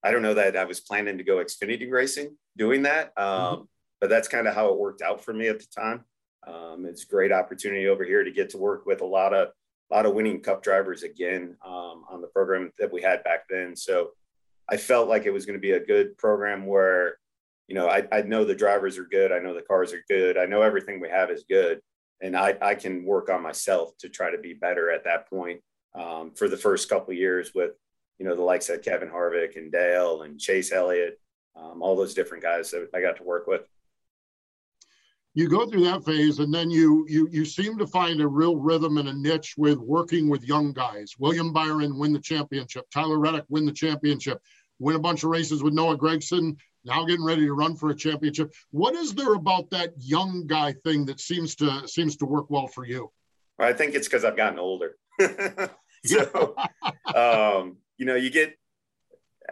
I 0.03 0.11
don't 0.11 0.21
know 0.21 0.33
that 0.33 0.57
I 0.57 0.65
was 0.65 0.81
planning 0.81 1.17
to 1.17 1.23
go 1.23 1.37
Xfinity 1.37 1.89
racing 1.89 2.35
doing 2.57 2.83
that, 2.83 3.13
um, 3.17 3.25
mm-hmm. 3.25 3.63
but 4.01 4.09
that's 4.09 4.27
kind 4.27 4.47
of 4.47 4.53
how 4.53 4.69
it 4.69 4.77
worked 4.77 5.01
out 5.01 5.23
for 5.23 5.33
me 5.33 5.47
at 5.47 5.59
the 5.59 5.67
time. 5.75 6.03
Um, 6.45 6.85
it's 6.85 7.03
a 7.03 7.07
great 7.07 7.31
opportunity 7.31 7.87
over 7.87 8.03
here 8.03 8.23
to 8.23 8.31
get 8.31 8.51
to 8.51 8.57
work 8.57 8.85
with 8.85 9.01
a 9.01 9.05
lot 9.05 9.33
of 9.33 9.49
a 9.91 9.95
lot 9.95 10.05
of 10.05 10.13
winning 10.13 10.41
Cup 10.41 10.63
drivers 10.63 11.03
again 11.03 11.55
um, 11.65 12.05
on 12.09 12.21
the 12.21 12.27
program 12.27 12.71
that 12.79 12.91
we 12.91 13.01
had 13.01 13.23
back 13.23 13.47
then. 13.49 13.75
So 13.75 14.11
I 14.67 14.77
felt 14.77 15.07
like 15.07 15.25
it 15.25 15.33
was 15.33 15.45
going 15.45 15.57
to 15.57 15.61
be 15.61 15.71
a 15.73 15.85
good 15.85 16.17
program 16.17 16.65
where, 16.65 17.17
you 17.67 17.75
know, 17.75 17.87
I, 17.87 18.07
I 18.11 18.23
know 18.23 18.45
the 18.45 18.55
drivers 18.55 18.97
are 18.97 19.05
good. 19.05 19.31
I 19.31 19.37
know 19.37 19.53
the 19.53 19.61
cars 19.61 19.93
are 19.93 20.03
good. 20.09 20.39
I 20.39 20.45
know 20.45 20.63
everything 20.63 20.99
we 20.99 21.09
have 21.09 21.29
is 21.29 21.45
good 21.47 21.81
and 22.21 22.35
I, 22.37 22.55
I 22.61 22.75
can 22.75 23.05
work 23.05 23.29
on 23.29 23.41
myself 23.41 23.97
to 23.99 24.09
try 24.09 24.31
to 24.31 24.37
be 24.37 24.53
better 24.53 24.91
at 24.91 25.03
that 25.03 25.29
point 25.29 25.61
um, 25.93 26.31
for 26.31 26.47
the 26.47 26.57
first 26.57 26.89
couple 26.89 27.13
years 27.13 27.51
with 27.53 27.71
you 28.19 28.25
know 28.25 28.35
the 28.35 28.41
likes 28.41 28.69
of 28.69 28.81
Kevin 28.81 29.09
Harvick 29.09 29.57
and 29.57 29.71
Dale 29.71 30.21
and 30.21 30.39
Chase 30.39 30.71
Elliott, 30.71 31.19
um, 31.55 31.81
all 31.81 31.95
those 31.95 32.13
different 32.13 32.43
guys 32.43 32.71
that 32.71 32.89
I 32.93 33.01
got 33.01 33.17
to 33.17 33.23
work 33.23 33.47
with. 33.47 33.61
You 35.33 35.49
go 35.49 35.67
through 35.67 35.83
that 35.83 36.05
phase, 36.05 36.39
and 36.39 36.53
then 36.53 36.71
you 36.71 37.05
you 37.09 37.27
you 37.29 37.43
seem 37.43 37.77
to 37.77 37.87
find 37.87 38.21
a 38.21 38.27
real 38.27 38.55
rhythm 38.55 38.97
and 38.97 39.09
a 39.09 39.13
niche 39.13 39.55
with 39.57 39.77
working 39.79 40.29
with 40.29 40.45
young 40.45 40.71
guys. 40.71 41.13
William 41.19 41.51
Byron 41.51 41.97
win 41.97 42.13
the 42.13 42.19
championship. 42.19 42.85
Tyler 42.89 43.19
Reddick 43.19 43.45
win 43.49 43.65
the 43.65 43.73
championship. 43.73 44.41
Win 44.79 44.95
a 44.95 44.99
bunch 44.99 45.23
of 45.23 45.29
races 45.29 45.61
with 45.61 45.73
Noah 45.73 45.97
Gragson 45.97 46.57
now 46.85 47.03
getting 47.05 47.25
ready 47.25 47.45
to 47.45 47.53
run 47.53 47.75
for 47.75 47.89
a 47.89 47.95
championship. 47.95 48.53
What 48.71 48.95
is 48.95 49.13
there 49.13 49.33
about 49.33 49.69
that 49.71 49.93
young 49.97 50.45
guy 50.47 50.73
thing 50.83 51.05
that 51.05 51.19
seems 51.19 51.55
to 51.55 51.87
seems 51.87 52.17
to 52.17 52.25
work 52.25 52.49
well 52.49 52.67
for 52.67 52.85
you? 52.85 53.11
I 53.59 53.73
think 53.73 53.95
it's 53.95 54.07
because 54.07 54.25
I've 54.25 54.37
gotten 54.37 54.59
older. 54.59 54.97
so, 56.05 56.55
um, 57.15 57.77
you 57.97 58.05
know, 58.05 58.15
you 58.15 58.29
get, 58.29 58.57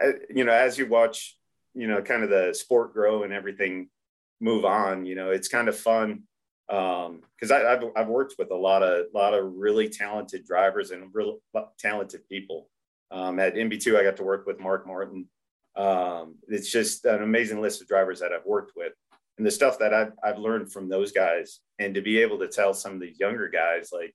uh, 0.00 0.12
you 0.28 0.44
know, 0.44 0.52
as 0.52 0.78
you 0.78 0.86
watch, 0.86 1.38
you 1.74 1.86
know, 1.88 2.02
kind 2.02 2.22
of 2.22 2.30
the 2.30 2.52
sport 2.54 2.92
grow 2.92 3.22
and 3.22 3.32
everything 3.32 3.88
move 4.40 4.64
on. 4.64 5.06
You 5.06 5.14
know, 5.14 5.30
it's 5.30 5.48
kind 5.48 5.68
of 5.68 5.76
fun 5.76 6.24
because 6.68 7.08
um, 7.10 7.22
I've 7.50 7.84
I've 7.96 8.08
worked 8.08 8.34
with 8.38 8.50
a 8.50 8.56
lot 8.56 8.82
of 8.82 9.06
a 9.12 9.18
lot 9.18 9.34
of 9.34 9.52
really 9.54 9.88
talented 9.88 10.46
drivers 10.46 10.90
and 10.90 11.10
real 11.12 11.38
talented 11.78 12.28
people. 12.28 12.68
Um, 13.10 13.38
at 13.38 13.54
MB2, 13.54 13.96
I 13.96 14.02
got 14.02 14.16
to 14.16 14.24
work 14.24 14.46
with 14.46 14.58
Mark 14.58 14.86
Martin, 14.86 15.28
um, 15.76 16.36
it's 16.48 16.70
just 16.70 17.04
an 17.04 17.22
amazing 17.22 17.60
list 17.60 17.80
of 17.82 17.88
drivers 17.88 18.20
that 18.20 18.32
I've 18.32 18.46
worked 18.46 18.72
with. 18.76 18.92
And 19.36 19.46
the 19.46 19.50
stuff 19.50 19.78
that 19.80 19.92
I've, 19.92 20.12
I've 20.22 20.38
learned 20.38 20.72
from 20.72 20.88
those 20.88 21.10
guys 21.10 21.60
and 21.78 21.94
to 21.94 22.00
be 22.00 22.18
able 22.20 22.38
to 22.38 22.48
tell 22.48 22.72
some 22.72 22.94
of 22.94 23.00
these 23.00 23.18
younger 23.18 23.48
guys 23.48 23.90
like 23.92 24.14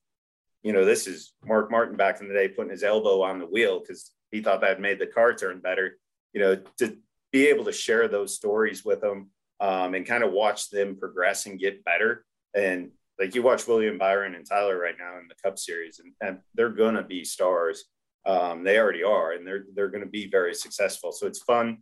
you 0.63 0.73
know 0.73 0.85
this 0.85 1.07
is 1.07 1.33
mark 1.45 1.71
martin 1.71 1.95
back 1.95 2.21
in 2.21 2.27
the 2.27 2.33
day 2.33 2.47
putting 2.47 2.71
his 2.71 2.83
elbow 2.83 3.21
on 3.21 3.39
the 3.39 3.45
wheel 3.45 3.79
because 3.79 4.11
he 4.31 4.41
thought 4.41 4.61
that 4.61 4.81
made 4.81 4.99
the 4.99 5.07
car 5.07 5.33
turn 5.33 5.59
better 5.59 5.97
you 6.33 6.41
know 6.41 6.57
to 6.77 6.97
be 7.31 7.47
able 7.47 7.65
to 7.65 7.71
share 7.71 8.07
those 8.07 8.35
stories 8.35 8.83
with 8.83 9.01
them 9.01 9.29
um, 9.59 9.93
and 9.93 10.05
kind 10.05 10.23
of 10.23 10.31
watch 10.31 10.69
them 10.69 10.95
progress 10.95 11.45
and 11.45 11.59
get 11.59 11.83
better. 11.83 12.25
And 12.55 12.91
like 13.19 13.35
you 13.35 13.43
watch 13.43 13.67
william 13.67 13.97
byron 13.97 14.35
and 14.35 14.45
tyler 14.45 14.79
right 14.79 14.95
now 14.97 15.19
in 15.19 15.27
the 15.27 15.35
cup 15.43 15.59
series 15.59 15.99
and, 15.99 16.13
and 16.21 16.39
they're 16.55 16.69
gonna 16.69 17.03
be 17.03 17.23
stars 17.23 17.85
um, 18.25 18.63
they 18.63 18.77
already 18.77 19.03
are, 19.03 19.32
and 19.32 19.45
they're 19.45 19.65
they're 19.73 19.89
going 19.89 20.03
to 20.03 20.10
be 20.10 20.29
very 20.29 20.53
successful. 20.53 21.12
So 21.12 21.27
it's 21.27 21.41
fun 21.41 21.79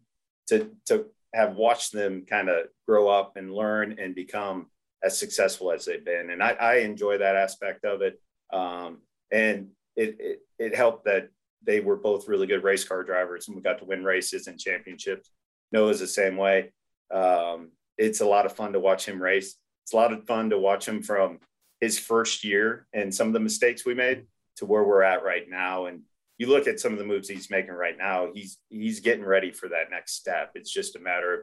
to 0.47 0.71
to 0.85 1.05
have 1.33 1.55
watched 1.55 1.91
them 1.91 2.25
kind 2.27 2.49
of 2.49 2.67
grow 2.87 3.09
up 3.09 3.35
and 3.35 3.53
learn 3.53 3.97
and 3.99 4.15
become 4.15 4.67
as 5.03 5.17
successful 5.17 5.71
as 5.71 5.85
they've 5.85 6.03
been. 6.03 6.29
And 6.31 6.41
I, 6.41 6.51
I 6.51 6.75
enjoy 6.77 7.17
that 7.19 7.35
aspect 7.35 7.85
of 7.85 8.01
it. 8.01 8.19
Um, 8.51 8.99
and 9.31 9.67
it, 9.95 10.15
it, 10.19 10.39
it 10.57 10.75
helped 10.75 11.05
that 11.05 11.29
they 11.63 11.79
were 11.79 11.97
both 11.97 12.27
really 12.27 12.47
good 12.47 12.63
race 12.63 12.83
car 12.83 13.03
drivers 13.03 13.47
and 13.47 13.55
we 13.55 13.61
got 13.61 13.79
to 13.79 13.85
win 13.85 14.03
races 14.03 14.47
and 14.47 14.59
championships. 14.59 15.29
Noah's 15.71 15.99
the 15.99 16.07
same 16.07 16.37
way. 16.37 16.71
Um, 17.11 17.71
it's 17.97 18.21
a 18.21 18.25
lot 18.25 18.45
of 18.45 18.53
fun 18.55 18.73
to 18.73 18.79
watch 18.79 19.05
him 19.05 19.21
race. 19.21 19.55
It's 19.83 19.93
a 19.93 19.97
lot 19.97 20.13
of 20.13 20.25
fun 20.25 20.49
to 20.51 20.57
watch 20.57 20.87
him 20.87 21.01
from 21.01 21.39
his 21.81 21.99
first 21.99 22.43
year 22.43 22.87
and 22.93 23.13
some 23.13 23.27
of 23.27 23.33
the 23.33 23.39
mistakes 23.39 23.85
we 23.85 23.93
made 23.93 24.25
to 24.57 24.65
where 24.65 24.83
we're 24.83 25.03
at 25.03 25.23
right 25.23 25.47
now. 25.49 25.85
And 25.85 26.01
you 26.37 26.47
look 26.47 26.67
at 26.67 26.79
some 26.79 26.93
of 26.93 26.99
the 26.99 27.05
moves 27.05 27.27
he's 27.27 27.49
making 27.49 27.73
right 27.73 27.97
now, 27.97 28.29
he's 28.33 28.57
he's 28.69 28.99
getting 28.99 29.25
ready 29.25 29.51
for 29.51 29.69
that 29.69 29.89
next 29.89 30.13
step. 30.13 30.51
It's 30.55 30.71
just 30.71 30.95
a 30.95 30.99
matter 30.99 31.33
of 31.33 31.39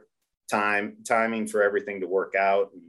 time 0.49 0.97
timing 1.07 1.47
for 1.47 1.63
everything 1.63 2.01
to 2.01 2.07
work 2.07 2.35
out. 2.35 2.71
And, 2.73 2.83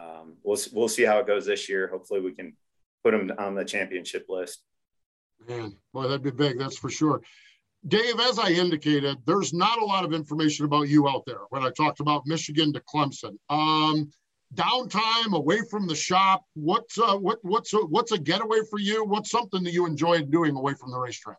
um, 0.00 0.36
we'll 0.42 0.58
we'll 0.72 0.88
see 0.88 1.04
how 1.04 1.18
it 1.18 1.26
goes 1.26 1.46
this 1.46 1.68
year. 1.68 1.88
Hopefully, 1.88 2.20
we 2.20 2.32
can 2.32 2.56
put 3.02 3.14
him 3.14 3.30
on 3.38 3.54
the 3.54 3.64
championship 3.64 4.26
list. 4.28 4.62
Man, 5.46 5.76
boy, 5.92 6.04
that'd 6.04 6.22
be 6.22 6.30
big. 6.30 6.58
That's 6.58 6.78
for 6.78 6.90
sure. 6.90 7.20
Dave, 7.86 8.18
as 8.18 8.38
I 8.38 8.48
indicated, 8.48 9.18
there's 9.26 9.52
not 9.52 9.78
a 9.80 9.84
lot 9.84 10.04
of 10.04 10.14
information 10.14 10.64
about 10.64 10.88
you 10.88 11.06
out 11.06 11.24
there 11.26 11.40
when 11.50 11.62
I 11.62 11.70
talked 11.70 12.00
about 12.00 12.26
Michigan 12.26 12.72
to 12.72 12.80
Clemson. 12.80 13.36
Um, 13.50 14.10
downtime 14.54 15.32
away 15.34 15.60
from 15.70 15.86
the 15.86 15.94
shop 15.94 16.44
what's 16.54 16.98
uh, 16.98 17.16
what 17.16 17.38
what's 17.42 17.72
a, 17.72 17.78
what's 17.78 18.12
a 18.12 18.18
getaway 18.18 18.58
for 18.70 18.78
you 18.78 19.04
what's 19.04 19.30
something 19.30 19.62
that 19.64 19.72
you 19.72 19.86
enjoy 19.86 20.22
doing 20.22 20.54
away 20.56 20.74
from 20.74 20.90
the 20.90 20.98
racetrack 20.98 21.38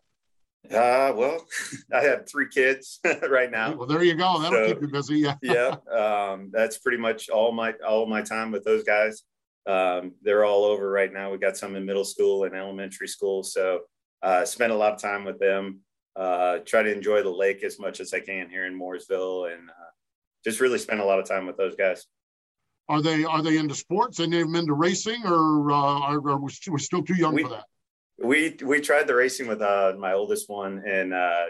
Uh, 0.66 1.12
well, 1.14 1.46
I 1.92 2.00
have 2.02 2.28
three 2.28 2.48
kids 2.48 2.98
right 3.30 3.50
now. 3.50 3.74
Well, 3.74 3.86
there 3.86 4.02
you 4.02 4.14
go. 4.14 4.40
That'll 4.40 4.66
So, 4.66 4.72
keep 4.74 4.82
you 4.82 4.88
busy. 4.88 5.18
Yeah. 5.18 5.36
yeah, 5.40 5.76
um, 6.02 6.50
that's 6.52 6.78
pretty 6.78 6.98
much 6.98 7.28
all 7.28 7.52
my 7.52 7.70
all 7.86 8.04
my 8.06 8.22
time 8.22 8.50
with 8.50 8.64
those 8.64 8.82
guys. 8.82 9.22
Um, 9.66 10.14
they're 10.22 10.44
all 10.44 10.64
over 10.64 10.90
right 10.90 11.12
now. 11.12 11.30
We 11.30 11.38
got 11.38 11.56
some 11.56 11.76
in 11.76 11.84
middle 11.86 12.04
school 12.04 12.44
and 12.44 12.54
elementary 12.54 13.08
school, 13.08 13.42
so 13.44 13.82
uh, 14.22 14.44
spend 14.44 14.72
a 14.72 14.76
lot 14.76 14.92
of 14.92 15.00
time 15.00 15.24
with 15.24 15.38
them. 15.38 15.80
Uh, 16.16 16.58
try 16.64 16.82
to 16.82 16.92
enjoy 16.92 17.22
the 17.22 17.30
lake 17.44 17.62
as 17.62 17.78
much 17.78 18.00
as 18.00 18.12
I 18.12 18.20
can 18.20 18.48
here 18.50 18.66
in 18.66 18.74
Mooresville, 18.80 19.52
and 19.52 19.68
uh, 19.70 19.90
just 20.44 20.58
really 20.60 20.78
spend 20.78 21.00
a 21.00 21.04
lot 21.04 21.20
of 21.20 21.28
time 21.28 21.46
with 21.46 21.56
those 21.56 21.76
guys. 21.76 22.06
Are 22.88 23.02
they 23.02 23.24
are 23.24 23.42
they 23.42 23.58
into 23.58 23.74
sports? 23.74 24.20
Any 24.20 24.40
of 24.40 24.46
them 24.46 24.56
into 24.56 24.74
racing, 24.74 25.26
or 25.26 25.70
uh, 25.72 25.74
are, 25.74 26.30
are 26.30 26.38
we 26.38 26.50
still 26.78 27.02
too 27.02 27.16
young 27.16 27.34
We- 27.34 27.42
for 27.42 27.50
that? 27.50 27.64
We 28.18 28.56
we 28.64 28.80
tried 28.80 29.08
the 29.08 29.14
racing 29.14 29.46
with 29.46 29.60
uh, 29.60 29.92
my 29.98 30.14
oldest 30.14 30.48
one, 30.48 30.82
and 30.86 31.12
uh, 31.12 31.46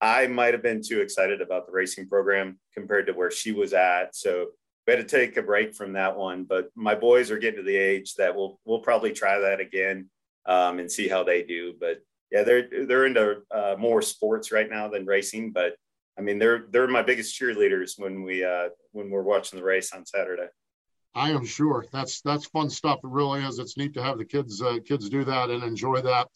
I 0.00 0.26
might 0.26 0.52
have 0.52 0.62
been 0.62 0.82
too 0.82 1.00
excited 1.00 1.40
about 1.40 1.66
the 1.66 1.72
racing 1.72 2.06
program 2.06 2.58
compared 2.74 3.06
to 3.06 3.12
where 3.14 3.30
she 3.30 3.52
was 3.52 3.72
at. 3.72 4.14
So 4.14 4.48
we 4.86 4.92
had 4.92 5.08
to 5.08 5.16
take 5.16 5.38
a 5.38 5.42
break 5.42 5.74
from 5.74 5.94
that 5.94 6.14
one. 6.14 6.44
But 6.44 6.68
my 6.74 6.94
boys 6.94 7.30
are 7.30 7.38
getting 7.38 7.60
to 7.60 7.62
the 7.64 7.76
age 7.76 8.14
that 8.16 8.34
we'll 8.36 8.60
we'll 8.66 8.80
probably 8.80 9.12
try 9.12 9.38
that 9.38 9.58
again 9.58 10.10
um, 10.44 10.80
and 10.80 10.92
see 10.92 11.08
how 11.08 11.24
they 11.24 11.42
do. 11.42 11.72
But 11.80 12.02
yeah, 12.30 12.42
they're 12.42 12.68
they're 12.86 13.06
into 13.06 13.40
uh, 13.50 13.76
more 13.78 14.02
sports 14.02 14.52
right 14.52 14.68
now 14.68 14.88
than 14.88 15.06
racing. 15.06 15.52
But 15.52 15.76
I 16.18 16.20
mean, 16.20 16.38
they're 16.38 16.66
they're 16.70 16.88
my 16.88 17.02
biggest 17.02 17.40
cheerleaders 17.40 17.92
when 17.98 18.22
we 18.22 18.44
uh, 18.44 18.68
when 18.96 19.10
we're 19.10 19.22
watching 19.22 19.58
the 19.58 19.64
race 19.64 19.92
on 19.92 20.06
Saturday. 20.06 20.48
I 21.14 21.30
am 21.30 21.46
sure 21.46 21.86
that's 21.92 22.20
that's 22.20 22.46
fun 22.46 22.68
stuff. 22.68 22.98
It 23.02 23.10
really 23.10 23.42
is. 23.42 23.58
It's 23.58 23.76
neat 23.76 23.94
to 23.94 24.02
have 24.02 24.18
the 24.18 24.24
kids 24.24 24.60
uh, 24.60 24.78
kids 24.84 25.08
do 25.08 25.24
that 25.24 25.50
and 25.50 25.62
enjoy 25.62 26.02
that. 26.02 26.28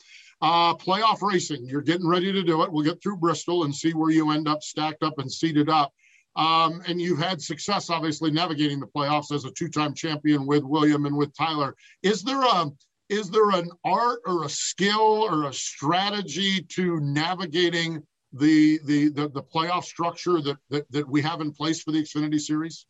Uh, 0.43 0.75
playoff 0.75 1.21
racing. 1.21 1.67
You're 1.67 1.83
getting 1.83 2.09
ready 2.09 2.33
to 2.33 2.43
do 2.43 2.63
it. 2.63 2.73
We'll 2.73 2.85
get 2.85 3.03
through 3.03 3.19
Bristol 3.19 3.65
and 3.65 3.75
see 3.75 3.93
where 3.93 4.11
you 4.11 4.31
end 4.31 4.49
up 4.49 4.63
stacked 4.63 5.03
up 5.03 5.19
and 5.19 5.31
seated 5.31 5.69
up. 5.69 5.93
Um, 6.37 6.81
and 6.87 7.01
you've 7.01 7.19
had 7.19 7.43
success, 7.43 7.91
obviously, 7.91 8.31
navigating 8.31 8.81
the 8.81 8.87
playoffs 8.87 9.35
as 9.35 9.45
a 9.45 9.51
two-time 9.51 9.93
champion 9.93 10.47
with 10.47 10.63
William 10.63 11.05
and 11.05 11.17
with 11.17 11.37
Tyler. 11.37 11.75
Is 12.03 12.23
there 12.23 12.43
a 12.43 12.71
is 13.11 13.29
there 13.29 13.51
an 13.51 13.69
art 13.85 14.21
or 14.25 14.45
a 14.45 14.49
skill 14.49 15.27
or 15.29 15.49
a 15.49 15.53
strategy 15.53 16.63
to 16.63 17.01
navigating 17.01 18.03
the 18.33 18.79
the 18.85 19.09
the, 19.09 19.29
the 19.29 19.43
playoff 19.43 19.85
structure 19.85 20.41
that, 20.41 20.57
that 20.71 20.91
that 20.93 21.09
we 21.09 21.23
have 21.23 21.41
in 21.41 21.53
place 21.53 21.83
for 21.83 21.93
the 21.93 22.03
Xfinity 22.03 22.41
Series? 22.41 22.87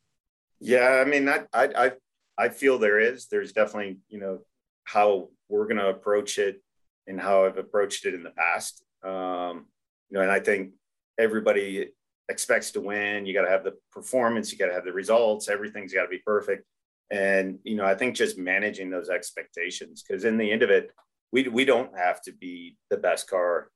Yeah, 0.61 1.03
I 1.05 1.09
mean, 1.09 1.29
I, 1.29 1.45
I, 1.55 1.93
I, 2.37 2.51
feel 2.51 2.79
there 2.79 2.99
is. 2.99 3.29
There's 3.29 3.53
definitely, 3.53 3.97
you 4.11 4.21
know, 4.21 4.41
how 4.85 5.31
we're 5.49 5.65
going 5.65 5.79
to 5.79 5.89
approach 5.89 6.39
it 6.39 6.63
and 7.07 7.19
how 7.19 7.47
I've 7.47 7.57
approached 7.57 8.05
it 8.05 8.13
in 8.13 8.23
the 8.23 8.31
past. 8.31 8.85
Um, 9.03 9.67
you 10.11 10.19
know, 10.19 10.21
and 10.21 10.31
I 10.31 10.39
think 10.39 10.73
everybody 11.19 11.89
expects 12.29 12.73
to 12.73 12.81
win. 12.83 13.25
You 13.25 13.33
got 13.33 13.43
to 13.43 13.51
have 13.51 13.65
the 13.65 13.77
performance, 13.91 14.53
you 14.53 14.59
got 14.59 14.67
to 14.67 14.75
have 14.75 14.85
the 14.85 14.93
results, 14.93 15.49
everything's 15.49 15.95
got 15.95 16.03
to 16.03 16.09
be 16.09 16.19
perfect. 16.19 16.67
And, 17.11 17.59
you 17.65 17.75
know, 17.75 17.85
I 17.85 17.95
think 17.95 18.15
just 18.15 18.39
managing 18.39 18.91
those 18.91 19.09
expectations, 19.09 20.05
because 20.07 20.25
in 20.25 20.37
the 20.37 20.53
end 20.53 20.63
of 20.63 20.71
it, 20.71 20.91
we, 21.33 21.49
we 21.49 21.65
don't 21.65 21.97
have 21.97 22.21
to 22.23 22.33
be 22.33 22.77
the 22.91 22.99
best 22.99 23.29
car 23.29 23.71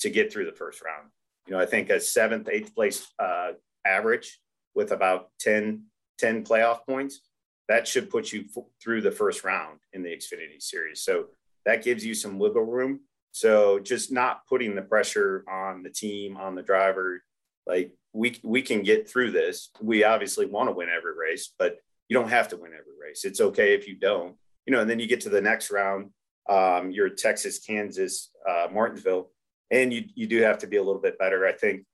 to 0.00 0.10
get 0.10 0.32
through 0.32 0.46
the 0.46 0.56
first 0.56 0.82
round. 0.82 1.08
You 1.46 1.54
know, 1.54 1.60
I 1.60 1.66
think 1.66 1.90
a 1.90 2.00
seventh, 2.00 2.48
eighth 2.50 2.74
place 2.74 3.06
uh, 3.18 3.52
average 3.86 4.40
with 4.74 4.92
about 4.92 5.28
10, 5.40 5.84
10 6.18 6.44
playoff 6.44 6.84
points, 6.86 7.20
that 7.68 7.86
should 7.86 8.10
put 8.10 8.32
you 8.32 8.44
f- 8.56 8.64
through 8.82 9.00
the 9.00 9.10
first 9.10 9.44
round 9.44 9.78
in 9.92 10.02
the 10.02 10.10
Xfinity 10.10 10.60
series. 10.60 11.02
So 11.02 11.26
that 11.66 11.84
gives 11.84 12.04
you 12.04 12.14
some 12.14 12.38
wiggle 12.38 12.64
room. 12.64 13.00
So 13.32 13.78
just 13.78 14.10
not 14.10 14.46
putting 14.46 14.74
the 14.74 14.82
pressure 14.82 15.44
on 15.48 15.82
the 15.82 15.90
team, 15.90 16.36
on 16.36 16.54
the 16.54 16.62
driver, 16.62 17.22
like 17.66 17.92
we 18.12 18.38
we 18.42 18.62
can 18.62 18.82
get 18.82 19.08
through 19.08 19.30
this. 19.30 19.70
We 19.80 20.04
obviously 20.04 20.46
want 20.46 20.68
to 20.68 20.74
win 20.74 20.88
every 20.88 21.16
race, 21.16 21.52
but 21.58 21.78
you 22.08 22.14
don't 22.14 22.28
have 22.28 22.48
to 22.48 22.56
win 22.56 22.72
every 22.72 22.94
race. 23.00 23.24
It's 23.24 23.40
okay 23.40 23.74
if 23.74 23.86
you 23.86 23.94
don't. 23.94 24.34
You 24.66 24.72
know, 24.72 24.80
and 24.80 24.90
then 24.90 24.98
you 24.98 25.06
get 25.06 25.20
to 25.22 25.28
the 25.28 25.40
next 25.40 25.70
round. 25.70 26.10
Um, 26.48 26.90
you're 26.90 27.10
Texas, 27.10 27.60
Kansas, 27.60 28.30
uh, 28.48 28.66
Martinsville, 28.72 29.30
and 29.70 29.92
you 29.92 30.04
you 30.14 30.26
do 30.26 30.42
have 30.42 30.58
to 30.58 30.66
be 30.66 30.76
a 30.76 30.82
little 30.82 31.00
bit 31.00 31.18
better. 31.18 31.46
I 31.46 31.52
think 31.52 31.84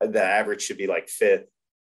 the 0.00 0.22
average 0.22 0.62
should 0.62 0.78
be 0.78 0.86
like 0.86 1.08
fifth. 1.08 1.46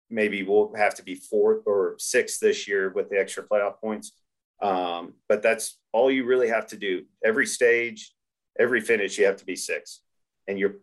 Maybe 0.10 0.44
we'll 0.44 0.74
have 0.76 0.96
to 0.96 1.04
be 1.04 1.16
fourth 1.16 1.64
or 1.66 1.96
sixth 1.98 2.40
this 2.40 2.68
year 2.68 2.90
with 2.90 3.10
the 3.10 3.20
extra 3.20 3.44
playoff 3.44 3.80
points. 3.80 4.14
Um, 4.62 5.14
but 5.28 5.42
that's 5.44 5.78
all 5.92 6.10
you 6.10 6.26
really 6.26 6.48
have 6.48 6.68
to 6.68 6.78
do. 6.78 7.04
Every 7.24 7.46
stage, 7.46 8.14
every 8.58 8.82
finish, 8.82 9.18
you 9.18 9.26
have 9.26 9.38
to 9.38 9.46
be 9.46 9.56
six, 9.56 10.02
and 10.48 10.58
you're 10.58 10.78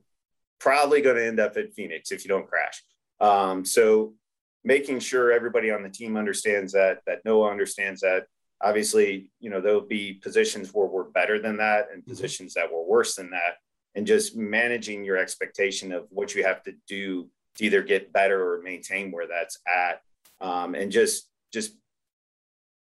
probably 0.61 1.01
going 1.01 1.17
to 1.17 1.27
end 1.27 1.41
up 1.41 1.57
at 1.57 1.73
Phoenix 1.73 2.13
if 2.13 2.25
you 2.25 2.29
don't 2.29 2.47
crash. 2.47 2.83
Um, 3.21 3.65
so 3.65 4.15
making 4.65 4.99
sure 5.01 5.33
everybody 5.33 5.71
on 5.71 5.83
the 5.83 5.89
team 5.89 6.17
understands 6.17 6.73
that, 6.73 7.01
that 7.07 7.25
Noah 7.25 7.51
understands 7.51 8.01
that. 8.01 8.27
Obviously, 8.63 9.31
you 9.41 9.51
know, 9.51 9.61
there'll 9.61 9.83
be 9.83 10.15
positions 10.15 10.73
where 10.73 10.87
we're 10.87 11.05
better 11.05 11.41
than 11.41 11.59
that 11.59 11.89
and 11.93 12.07
positions 12.07 12.55
that 12.55 12.73
were 12.73 12.85
worse 12.85 13.17
than 13.17 13.31
that. 13.31 13.57
And 13.95 14.07
just 14.07 14.37
managing 14.37 15.05
your 15.05 15.17
expectation 15.17 15.93
of 15.93 16.07
what 16.11 16.35
you 16.35 16.43
have 16.45 16.63
to 16.65 16.73
do 16.89 17.29
to 17.57 17.65
either 17.65 17.83
get 17.83 18.13
better 18.13 18.55
or 18.55 18.63
maintain 18.63 19.13
where 19.13 19.29
that's 19.29 19.59
at. 19.67 20.03
Um, 20.41 20.75
and 20.75 20.91
just 20.91 21.29
just 21.53 21.77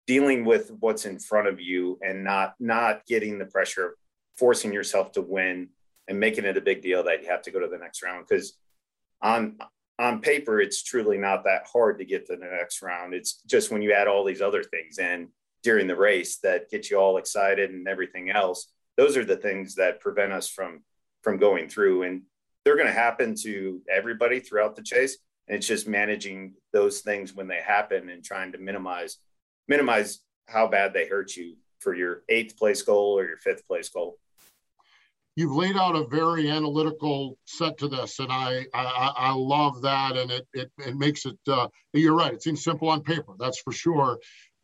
dealing 0.07 0.45
with 0.45 0.71
what's 0.79 1.05
in 1.05 1.19
front 1.19 1.47
of 1.47 1.59
you 1.59 1.99
and 2.01 2.23
not 2.23 2.55
not 2.59 3.05
getting 3.05 3.37
the 3.37 3.45
pressure 3.45 3.85
of 3.85 3.91
forcing 4.37 4.73
yourself 4.73 5.11
to 5.11 5.21
win 5.21 5.69
and 6.07 6.19
making 6.19 6.45
it 6.45 6.57
a 6.57 6.61
big 6.61 6.81
deal 6.81 7.03
that 7.03 7.21
you 7.21 7.29
have 7.29 7.41
to 7.43 7.51
go 7.51 7.59
to 7.59 7.67
the 7.67 7.77
next 7.77 8.01
round 8.01 8.25
because 8.27 8.57
on 9.21 9.57
on 9.99 10.21
paper 10.21 10.61
it's 10.61 10.83
truly 10.83 11.17
not 11.17 11.43
that 11.43 11.67
hard 11.71 11.99
to 11.99 12.05
get 12.05 12.25
to 12.25 12.35
the 12.35 12.45
next 12.45 12.81
round 12.81 13.13
it's 13.13 13.41
just 13.45 13.71
when 13.71 13.81
you 13.81 13.91
add 13.91 14.07
all 14.07 14.23
these 14.23 14.41
other 14.41 14.63
things 14.63 14.97
in 14.97 15.27
during 15.63 15.87
the 15.87 15.95
race 15.95 16.37
that 16.37 16.69
get 16.69 16.89
you 16.89 16.97
all 16.97 17.17
excited 17.17 17.71
and 17.71 17.87
everything 17.87 18.29
else 18.29 18.71
those 18.95 19.17
are 19.17 19.25
the 19.25 19.37
things 19.37 19.75
that 19.75 19.99
prevent 19.99 20.31
us 20.31 20.47
from 20.47 20.81
from 21.27 21.37
going 21.37 21.67
through 21.67 22.03
and 22.03 22.21
they're 22.63 22.77
going 22.77 22.87
to 22.87 22.93
happen 22.93 23.35
to 23.35 23.81
everybody 23.93 24.39
throughout 24.39 24.77
the 24.77 24.81
chase 24.81 25.17
and 25.49 25.57
it's 25.57 25.67
just 25.67 25.85
managing 25.85 26.53
those 26.71 27.01
things 27.01 27.33
when 27.33 27.49
they 27.49 27.59
happen 27.59 28.07
and 28.07 28.23
trying 28.23 28.49
to 28.49 28.57
minimize 28.57 29.17
minimize 29.67 30.19
how 30.47 30.65
bad 30.65 30.93
they 30.93 31.05
hurt 31.05 31.35
you 31.35 31.57
for 31.79 31.93
your 31.93 32.21
eighth 32.29 32.55
place 32.55 32.81
goal 32.81 33.19
or 33.19 33.25
your 33.27 33.35
fifth 33.39 33.67
place 33.67 33.89
goal 33.89 34.17
you've 35.35 35.53
laid 35.53 35.75
out 35.75 35.97
a 35.97 36.07
very 36.07 36.49
analytical 36.49 37.37
set 37.43 37.77
to 37.77 37.89
this, 37.89 38.19
and 38.19 38.31
I 38.31 38.65
I, 38.73 39.11
I 39.17 39.33
love 39.33 39.81
that, 39.81 40.15
and 40.15 40.31
it 40.31 40.47
it, 40.53 40.71
it 40.79 40.95
makes 40.95 41.25
it. 41.25 41.37
Uh, 41.47 41.67
you're 41.93 42.15
right; 42.15 42.33
it 42.33 42.41
seems 42.41 42.63
simple 42.63 42.89
on 42.89 43.03
paper, 43.03 43.33
that's 43.37 43.59
for 43.59 43.71
sure, 43.71 44.17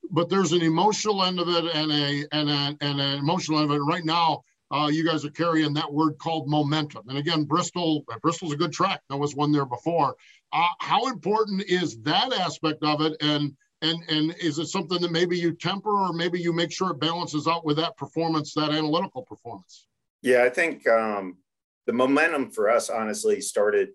but 0.10 0.30
there's 0.30 0.52
an 0.52 0.63
emotional 0.63 1.23
end 1.23 1.39
of 1.39 1.47
it 1.47 1.65
and 1.76 1.91
a 1.91 2.26
and 2.32 2.49
a, 2.49 2.78
and 2.82 2.99
an 2.99 3.19
emotional 3.19 3.60
end 3.60 3.69
of 3.69 3.78
it. 3.78 3.84
Right 3.84 4.04
now, 4.04 4.41
uh, 4.74 4.88
you 4.88 5.06
guys 5.06 5.24
are 5.24 5.30
carrying 5.30 5.74
that 5.76 5.94
word 5.94 6.18
called 6.18 6.50
momentum, 6.50 7.08
and 7.08 7.18
again, 7.20 7.44
Bristol 7.44 8.04
Bristol's 8.22 8.54
a 8.54 8.58
good 8.58 8.74
track. 8.74 9.02
That 9.10 9.18
was 9.18 9.36
one 9.36 9.52
there 9.52 9.66
before. 9.66 10.16
Uh, 10.52 10.68
how 10.80 11.08
important 11.08 11.64
is 11.70 12.02
that 12.02 12.34
aspect 12.34 12.84
of 12.84 13.02
it, 13.02 13.16
and 13.22 13.56
and 13.84 14.04
and 14.10 14.36
is 14.40 14.58
it 14.58 14.68
something 14.68 15.00
that 15.02 15.12
maybe 15.12 15.38
you 15.38 15.54
temper, 15.54 15.92
or 15.92 16.12
maybe 16.12 16.40
you 16.40 16.54
make 16.54 16.72
sure 16.72 16.92
it 16.92 17.00
balances 17.00 17.48
out 17.48 17.64
with 17.64 17.78
that 17.78 17.96
performance, 17.98 18.54
that 18.56 18.72
analytical 18.72 19.22
performance? 19.22 19.86
Yeah, 20.24 20.44
I 20.44 20.50
think 20.50 20.88
um, 20.88 21.38
the 21.86 21.94
momentum 21.94 22.50
for 22.50 22.70
us 22.70 22.90
honestly 22.90 23.42
started. 23.42 23.90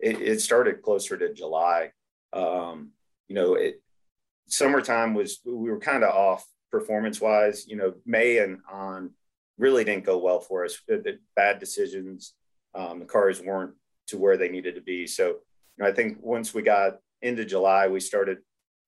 It, 0.00 0.20
it 0.20 0.40
started 0.40 0.82
closer 0.82 1.16
to 1.16 1.32
July. 1.32 1.90
Um, 2.32 2.90
you 3.28 3.34
know, 3.34 3.54
it 3.54 3.82
summertime 4.46 5.14
was 5.14 5.40
we 5.44 5.70
were 5.70 5.80
kind 5.80 6.04
of 6.04 6.14
off 6.14 6.46
performance 6.70 7.18
wise. 7.18 7.66
You 7.66 7.76
know, 7.76 7.94
May 8.04 8.38
and 8.38 8.58
on 8.70 9.10
really 9.58 9.84
didn't 9.84 10.04
go 10.04 10.18
well 10.18 10.40
for 10.40 10.64
us. 10.64 10.78
The, 10.86 11.18
bad 11.36 11.58
decisions. 11.58 12.34
Um, 12.74 13.00
the 13.00 13.06
cars 13.06 13.40
weren't 13.42 13.74
to 14.08 14.18
where 14.18 14.36
they 14.36 14.48
needed 14.48 14.74
to 14.76 14.80
be. 14.80 15.06
So, 15.06 15.26
you 15.26 15.36
know, 15.78 15.86
I 15.86 15.92
think 15.92 16.18
once 16.20 16.54
we 16.54 16.62
got 16.62 16.98
into 17.22 17.44
July, 17.44 17.88
we 17.88 18.00
started 18.00 18.38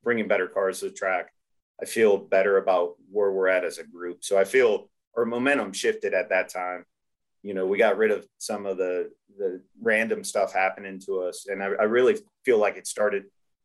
bringing 0.02 0.28
better 0.28 0.46
cars 0.46 0.80
to 0.80 0.86
the 0.86 0.92
track. 0.92 1.32
I 1.80 1.86
feel 1.86 2.16
better 2.16 2.58
about 2.58 2.94
where 3.10 3.32
we're 3.32 3.48
at 3.48 3.64
as 3.64 3.78
a 3.78 3.84
group. 3.84 4.22
So 4.22 4.38
I 4.38 4.44
feel 4.44 4.90
our 5.16 5.24
momentum 5.24 5.72
shifted 5.72 6.14
at 6.14 6.28
that 6.28 6.48
time. 6.48 6.84
You 7.42 7.54
know, 7.54 7.66
we 7.66 7.78
got 7.78 7.96
rid 7.96 8.10
of 8.10 8.26
some 8.38 8.66
of 8.66 8.76
the 8.76 9.10
the 9.38 9.62
random 9.80 10.24
stuff 10.24 10.52
happening 10.52 11.00
to 11.06 11.22
us, 11.22 11.46
and 11.48 11.62
I, 11.62 11.66
I 11.66 11.84
really 11.84 12.18
feel 12.44 12.58
like 12.58 12.76
it 12.76 12.86
started 12.86 13.24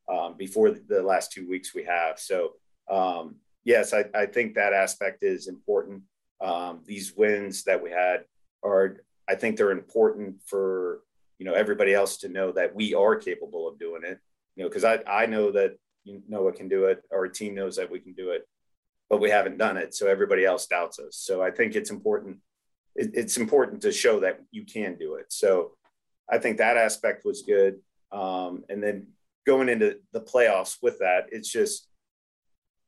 um, 0.09 0.35
before 0.37 0.71
the, 0.71 0.81
the, 0.87 1.01
last 1.01 1.31
two 1.31 1.49
weeks 1.49 1.73
we 1.73 1.83
have. 1.83 2.19
So, 2.19 2.53
um, 2.89 3.35
yes, 3.63 3.93
I, 3.93 4.05
I, 4.13 4.27
think 4.27 4.53
that 4.53 4.71
aspect 4.71 5.23
is 5.23 5.47
important. 5.47 6.03
Um, 6.45 6.81
these 6.85 7.13
wins 7.15 7.63
that 7.63 7.81
we 7.81 7.89
had 7.91 8.25
are, 8.63 8.97
I 9.27 9.35
think, 9.35 9.57
they're 9.57 9.71
important 9.71 10.41
for 10.45 11.01
you 11.39 11.45
know 11.45 11.53
everybody 11.53 11.93
else 11.93 12.17
to 12.17 12.29
know 12.29 12.51
that 12.53 12.75
we 12.75 12.93
are 12.93 13.15
capable 13.15 13.67
of 13.67 13.79
doing 13.79 14.03
it. 14.03 14.19
You 14.55 14.63
know, 14.63 14.69
because 14.69 14.85
I 14.85 14.99
I 15.07 15.25
know 15.25 15.51
that 15.51 15.77
you 16.03 16.21
know 16.27 16.51
can 16.51 16.69
do 16.69 16.85
it. 16.85 17.03
Our 17.13 17.27
team 17.27 17.55
knows 17.55 17.75
that 17.77 17.91
we 17.91 17.99
can 17.99 18.13
do 18.13 18.31
it 18.31 18.47
but 19.07 19.21
we 19.21 19.29
haven't 19.29 19.59
done 19.59 19.77
it. 19.77 19.93
So 19.93 20.07
everybody 20.07 20.45
else 20.45 20.65
doubts 20.65 20.97
us. 20.97 21.15
So 21.17 21.39
I 21.39 21.51
think 21.51 21.75
it's 21.75 21.91
important 21.91 22.39
it, 22.95 23.11
it's 23.13 23.37
important 23.37 23.81
to 23.81 23.91
show 23.91 24.19
that 24.21 24.39
you 24.51 24.63
can 24.65 24.95
do 24.97 25.15
it. 25.15 25.25
So 25.29 25.71
I 26.29 26.37
think 26.37 26.57
that 26.57 26.77
aspect 26.77 27.25
was 27.25 27.43
good. 27.43 27.79
Um, 28.11 28.63
and 28.69 28.81
then 28.81 29.07
going 29.45 29.69
into 29.69 29.99
the 30.13 30.21
playoffs 30.21 30.77
with 30.81 30.99
that, 30.99 31.25
it's 31.31 31.51
just, 31.51 31.87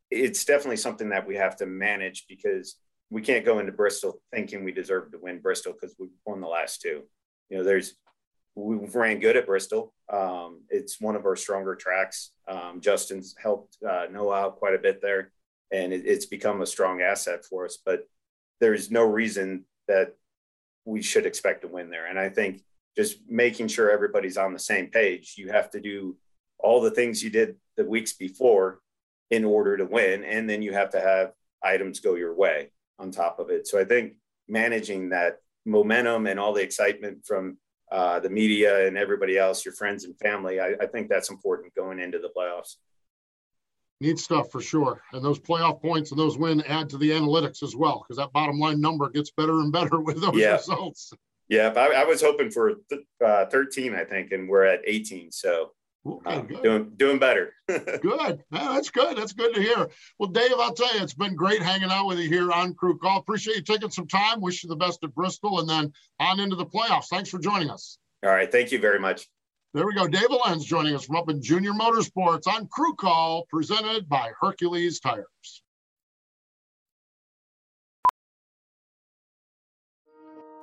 it's 0.09 0.45
definitely 0.45 0.77
something 0.77 1.09
that 1.09 1.27
we 1.27 1.35
have 1.35 1.57
to 1.57 1.65
manage 1.65 2.25
because 2.29 2.75
we 3.09 3.21
can't 3.21 3.45
go 3.45 3.59
into 3.59 3.71
Bristol 3.71 4.19
thinking 4.33 4.63
we 4.63 4.71
deserve 4.71 5.11
to 5.11 5.17
win 5.21 5.39
Bristol 5.39 5.73
because 5.73 5.95
we 5.97 6.07
won 6.25 6.41
the 6.41 6.47
last 6.47 6.81
two. 6.81 7.03
You 7.49 7.57
know, 7.57 7.63
there's, 7.63 7.95
we 8.55 8.77
ran 8.93 9.19
good 9.19 9.37
at 9.37 9.45
Bristol. 9.45 9.93
Um, 10.11 10.61
it's 10.69 10.99
one 10.99 11.15
of 11.15 11.25
our 11.25 11.35
stronger 11.35 11.75
tracks. 11.75 12.31
Um, 12.47 12.81
Justin's 12.81 13.35
helped 13.41 13.77
uh, 13.87 14.07
Noah 14.11 14.41
out 14.41 14.57
quite 14.57 14.73
a 14.73 14.79
bit 14.79 15.01
there, 15.01 15.31
and 15.71 15.93
it, 15.93 16.05
it's 16.05 16.25
become 16.25 16.61
a 16.61 16.65
strong 16.65 17.01
asset 17.01 17.45
for 17.45 17.65
us. 17.65 17.77
But 17.83 18.07
there's 18.59 18.91
no 18.91 19.03
reason 19.03 19.65
that 19.87 20.15
we 20.83 21.01
should 21.01 21.25
expect 21.25 21.61
to 21.61 21.67
win 21.67 21.89
there. 21.89 22.07
And 22.07 22.19
I 22.19 22.29
think 22.29 22.61
just 22.97 23.19
making 23.29 23.67
sure 23.67 23.89
everybody's 23.89 24.37
on 24.37 24.53
the 24.53 24.59
same 24.59 24.87
page, 24.87 25.35
you 25.37 25.49
have 25.51 25.69
to 25.71 25.79
do 25.79 26.17
all 26.57 26.81
the 26.81 26.91
things 26.91 27.23
you 27.23 27.29
did 27.29 27.55
the 27.77 27.85
weeks 27.85 28.13
before 28.13 28.79
in 29.29 29.45
order 29.45 29.77
to 29.77 29.85
win. 29.85 30.23
And 30.23 30.49
then 30.49 30.61
you 30.61 30.73
have 30.73 30.89
to 30.91 30.99
have 30.99 31.33
items 31.63 31.99
go 31.99 32.15
your 32.15 32.33
way 32.35 32.71
on 32.99 33.11
top 33.11 33.39
of 33.39 33.49
it. 33.49 33.67
So 33.67 33.79
I 33.79 33.85
think 33.85 34.13
managing 34.47 35.09
that 35.09 35.37
momentum 35.65 36.27
and 36.27 36.39
all 36.39 36.53
the 36.53 36.61
excitement 36.61 37.25
from 37.25 37.57
uh, 37.91 38.19
the 38.19 38.29
media 38.29 38.87
and 38.87 38.97
everybody 38.97 39.37
else, 39.37 39.63
your 39.63 39.73
friends 39.73 40.05
and 40.05 40.17
family, 40.19 40.59
I, 40.59 40.73
I 40.81 40.85
think 40.87 41.09
that's 41.09 41.29
important 41.29 41.75
going 41.75 41.99
into 41.99 42.19
the 42.19 42.29
playoffs. 42.35 42.75
Neat 43.99 44.19
stuff 44.19 44.51
for 44.51 44.61
sure. 44.61 45.01
And 45.13 45.23
those 45.23 45.39
playoff 45.39 45.81
points 45.81 46.11
and 46.11 46.19
those 46.19 46.37
wins 46.37 46.63
add 46.67 46.89
to 46.89 46.97
the 46.97 47.11
analytics 47.11 47.63
as 47.63 47.75
well, 47.75 48.03
because 48.03 48.17
that 48.17 48.31
bottom 48.31 48.59
line 48.59 48.79
number 48.79 49.09
gets 49.09 49.31
better 49.31 49.59
and 49.59 49.71
better 49.71 49.99
with 50.01 50.21
those 50.21 50.35
yeah. 50.35 50.53
results. 50.53 51.13
Yeah, 51.49 51.73
I, 51.75 52.01
I, 52.01 52.03
was 52.03 52.21
hoping 52.21 52.51
for 52.51 52.73
th- 52.89 53.01
uh, 53.25 53.45
13, 53.45 53.95
I 53.95 54.03
think, 54.03 54.33
and 54.33 54.49
we're 54.49 54.65
at 54.65 54.81
18. 54.85 55.31
So 55.31 55.71
okay, 56.05 56.55
uh, 56.55 56.61
doing 56.61 56.91
doing 56.95 57.19
better. 57.19 57.53
good. 57.67 58.43
That's 58.51 58.89
good. 58.89 59.17
That's 59.17 59.33
good 59.33 59.55
to 59.55 59.61
hear. 59.61 59.89
Well, 60.19 60.29
Dave, 60.29 60.53
I'll 60.57 60.73
tell 60.73 60.95
you, 60.95 61.03
it's 61.03 61.13
been 61.13 61.35
great 61.35 61.61
hanging 61.61 61.91
out 61.91 62.07
with 62.07 62.19
you 62.19 62.29
here 62.29 62.51
on 62.51 62.73
Crew 62.73 62.97
Call. 62.97 63.19
Appreciate 63.19 63.57
you 63.57 63.63
taking 63.63 63.89
some 63.89 64.07
time. 64.07 64.41
Wish 64.41 64.63
you 64.63 64.69
the 64.69 64.75
best 64.75 65.03
at 65.03 65.13
Bristol 65.13 65.59
and 65.59 65.69
then 65.69 65.91
on 66.19 66.39
into 66.39 66.55
the 66.55 66.65
playoffs. 66.65 67.07
Thanks 67.09 67.29
for 67.29 67.39
joining 67.39 67.69
us. 67.69 67.97
All 68.23 68.31
right. 68.31 68.51
Thank 68.51 68.71
you 68.71 68.79
very 68.79 68.99
much. 68.99 69.27
There 69.73 69.85
we 69.85 69.93
go. 69.93 70.07
Dave 70.07 70.29
Elenz 70.29 70.63
joining 70.63 70.95
us 70.95 71.05
from 71.05 71.17
up 71.17 71.29
in 71.29 71.41
Junior 71.41 71.71
Motorsports 71.71 72.47
on 72.47 72.67
Crew 72.67 72.95
Call, 72.95 73.45
presented 73.49 74.09
by 74.09 74.31
Hercules 74.39 74.99
Tires. 74.99 75.61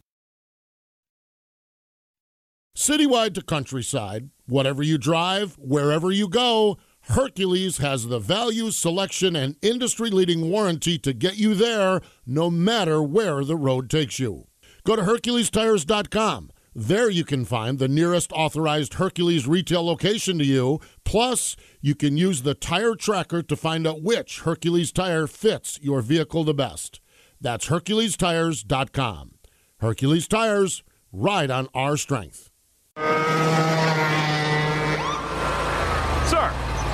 Citywide 2.77 3.35
to 3.35 3.43
countryside, 3.43 4.31
whatever 4.47 4.83
you 4.83 4.97
drive, 4.97 5.59
wherever 5.59 6.11
you 6.11 6.27
go, 6.27 6.79
Hercules 7.03 7.77
has 7.79 8.07
the 8.07 8.19
value, 8.19 8.71
selection, 8.71 9.37
and 9.37 9.57
industry 9.61 10.09
leading 10.09 10.49
warranty 10.49 10.97
to 10.99 11.13
get 11.13 11.37
you 11.37 11.55
there 11.55 12.01
no 12.25 12.51
matter 12.51 13.03
where 13.03 13.45
the 13.45 13.57
road 13.57 13.91
takes 13.91 14.19
you. 14.19 14.47
Go 14.85 14.97
to 14.97 15.03
HerculesTires.com. 15.03 16.51
There 16.75 17.11
you 17.11 17.25
can 17.25 17.45
find 17.45 17.79
the 17.79 17.89
nearest 17.89 18.33
authorized 18.33 18.95
Hercules 18.95 19.47
retail 19.47 19.85
location 19.85 20.39
to 20.39 20.45
you. 20.45 20.81
Plus, 21.05 21.55
you 21.83 21.95
can 21.95 22.17
use 22.17 22.43
the 22.43 22.55
tire 22.55 22.95
tracker 22.95 23.43
to 23.43 23.57
find 23.57 23.87
out 23.87 24.03
which 24.03 24.41
Hercules 24.41 24.91
tire 24.91 25.27
fits 25.27 25.79
your 25.83 26.01
vehicle 26.01 26.45
the 26.45 26.55
best. 26.55 27.01
That's 27.41 27.69
HerculesTires.com. 27.69 29.35
Hercules 29.81 30.29
Tires, 30.29 30.83
ride 31.13 31.51
on 31.51 31.69
our 31.75 31.97
strength. 31.99 32.51
Sir, 32.97 33.05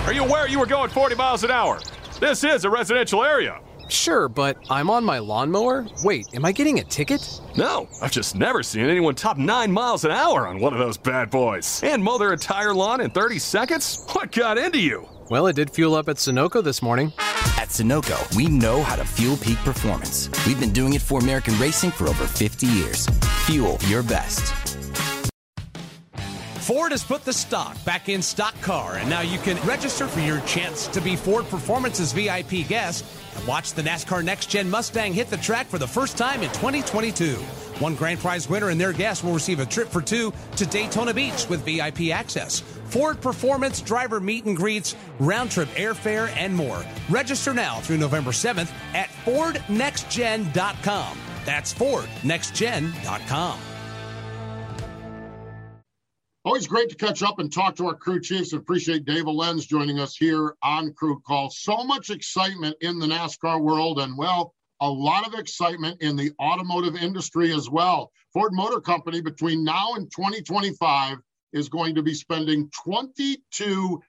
are 0.07 0.13
you 0.13 0.25
aware 0.25 0.49
you 0.49 0.59
were 0.59 0.67
going 0.67 0.91
40 0.91 1.15
miles 1.15 1.45
an 1.45 1.53
hour? 1.53 1.79
This 2.19 2.43
is 2.43 2.65
a 2.65 2.71
residential 2.71 3.23
area. 3.23 3.61
Sure, 3.89 4.29
but 4.29 4.59
I'm 4.71 4.91
on 4.91 5.05
my 5.05 5.19
lawnmower? 5.19 5.87
Wait, 6.05 6.27
am 6.35 6.45
I 6.45 6.53
getting 6.53 6.79
a 6.79 6.85
ticket? 6.85 7.41
No, 7.57 7.89
I've 8.03 8.13
just 8.13 8.35
never 8.35 8.63
seen 8.63 8.85
anyone 8.85 9.15
top 9.15 9.39
9 9.39 9.73
miles 9.73 10.05
an 10.05 10.11
hour 10.11 10.47
on 10.47 10.61
one 10.61 10.73
of 10.73 10.79
those 10.79 10.99
bad 10.99 11.31
boys. 11.31 11.83
And 11.83 12.05
mow 12.05 12.19
their 12.19 12.33
entire 12.33 12.75
lawn 12.75 13.01
in 13.01 13.11
30 13.11 13.39
seconds? 13.39 14.05
What 14.13 14.33
got 14.33 14.59
into 14.59 14.79
you? 14.79 15.09
Well, 15.31 15.47
it 15.47 15.57
did 15.57 15.71
fuel 15.71 15.95
up 15.95 16.09
at 16.09 16.17
Sunoco 16.17 16.63
this 16.63 16.83
morning. 16.83 17.13
At 17.59 17.69
Sunoco, 17.69 18.37
we 18.37 18.47
know 18.47 18.83
how 18.83 18.97
to 18.97 19.05
fuel 19.05 19.37
peak 19.37 19.59
performance. 19.59 20.31
We've 20.47 20.61
been 20.61 20.73
doing 20.73 20.93
it 20.93 21.03
for 21.03 21.21
American 21.21 21.59
racing 21.59 21.91
for 21.91 22.09
over 22.09 22.27
50 22.27 22.67
years. 22.67 23.07
Fuel 23.47 23.79
your 23.87 24.03
best. 24.03 24.55
Ford 26.69 26.93
has 26.93 27.03
put 27.03 27.25
the 27.25 27.33
stock 27.33 27.83
back 27.87 28.11
in 28.11 28.21
stock 28.21 28.55
car, 28.61 28.97
and 28.97 29.09
now 29.09 29.23
you 29.23 29.39
can 29.39 29.57
register 29.67 30.07
for 30.07 30.21
your 30.21 30.41
chance 30.41 30.87
to 30.89 31.01
be 31.01 31.17
Ford 31.17 31.47
Performance's 31.47 32.13
VIP 32.13 32.69
guest 32.69 33.07
and 33.07 33.28
watch 33.49 33.73
the 33.73 33.83
NASCAR 33.83 34.23
Next 34.23 34.51
Gen 34.51 34.69
Mustang 34.69 35.15
hit 35.15 35.31
the 35.31 35.39
track 35.39 35.67
for 35.69 35.79
the 35.79 35.87
first 35.87 36.19
time 36.19 36.43
in 36.43 36.51
2022. 36.51 37.37
One 37.81 37.95
grand 37.95 38.21
prize 38.21 38.47
winner 38.47 38.69
and 38.69 38.79
their 38.79 38.93
guest 38.93 39.25
will 39.25 39.33
receive 39.33 39.59
a 39.59 39.67
trip 39.67 39.89
for 39.89 40.03
two 40.03 40.35
to 40.57 40.67
Daytona 40.67 41.15
Beach 41.15 41.49
with 41.49 41.65
VIP 41.65 42.11
access. 42.11 42.61
Ford 42.61 43.23
Performance 43.23 43.81
driver 43.81 44.21
meet 44.21 44.45
and 44.45 44.55
greets, 44.55 44.95
round 45.19 45.51
trip 45.51 45.69
airfare, 45.71 46.29
and 46.37 46.55
more. 46.55 46.85
Register 47.09 47.55
now 47.55 47.81
through 47.81 47.97
November 47.97 48.33
7th 48.33 48.71
at 48.93 49.09
FordNextGen.com. 49.25 51.19
That's 51.47 51.73
FordNextGen.com. 51.73 53.59
Always 56.49 56.67
great 56.67 56.89
to 56.89 56.97
catch 56.97 57.23
up 57.23 57.41
and 57.41 57.53
talk 57.53 57.77
to 57.77 57.89
our 57.89 57.95
crew 57.95 58.23
chiefs. 58.23 58.55
And 58.55 58.63
appreciate 58.63 59.05
Dave 59.05 59.25
Elenz 59.25 59.69
joining 59.69 60.01
us 60.01 60.17
here 60.17 60.57
on 60.63 60.95
Crew 60.95 61.21
Call. 61.21 61.51
So 61.51 61.85
much 61.85 62.09
excitement 62.09 62.75
in 62.81 62.99
the 62.99 63.07
NASCAR 63.07 63.61
world, 63.61 64.01
and 64.01 64.17
well, 64.17 64.55
a 64.81 64.89
lot 64.89 65.27
of 65.27 65.39
excitement 65.39 66.01
in 66.01 66.17
the 66.17 66.33
automotive 66.41 66.97
industry 66.97 67.53
as 67.53 67.69
well. 67.69 68.11
Ford 68.33 68.55
Motor 68.55 68.81
Company, 68.81 69.21
between 69.21 69.63
now 69.63 69.93
and 69.97 70.11
2025, 70.11 71.19
is 71.53 71.69
going 71.69 71.95
to 71.95 72.03
be 72.03 72.15
spending 72.15 72.71
$22 72.87 74.01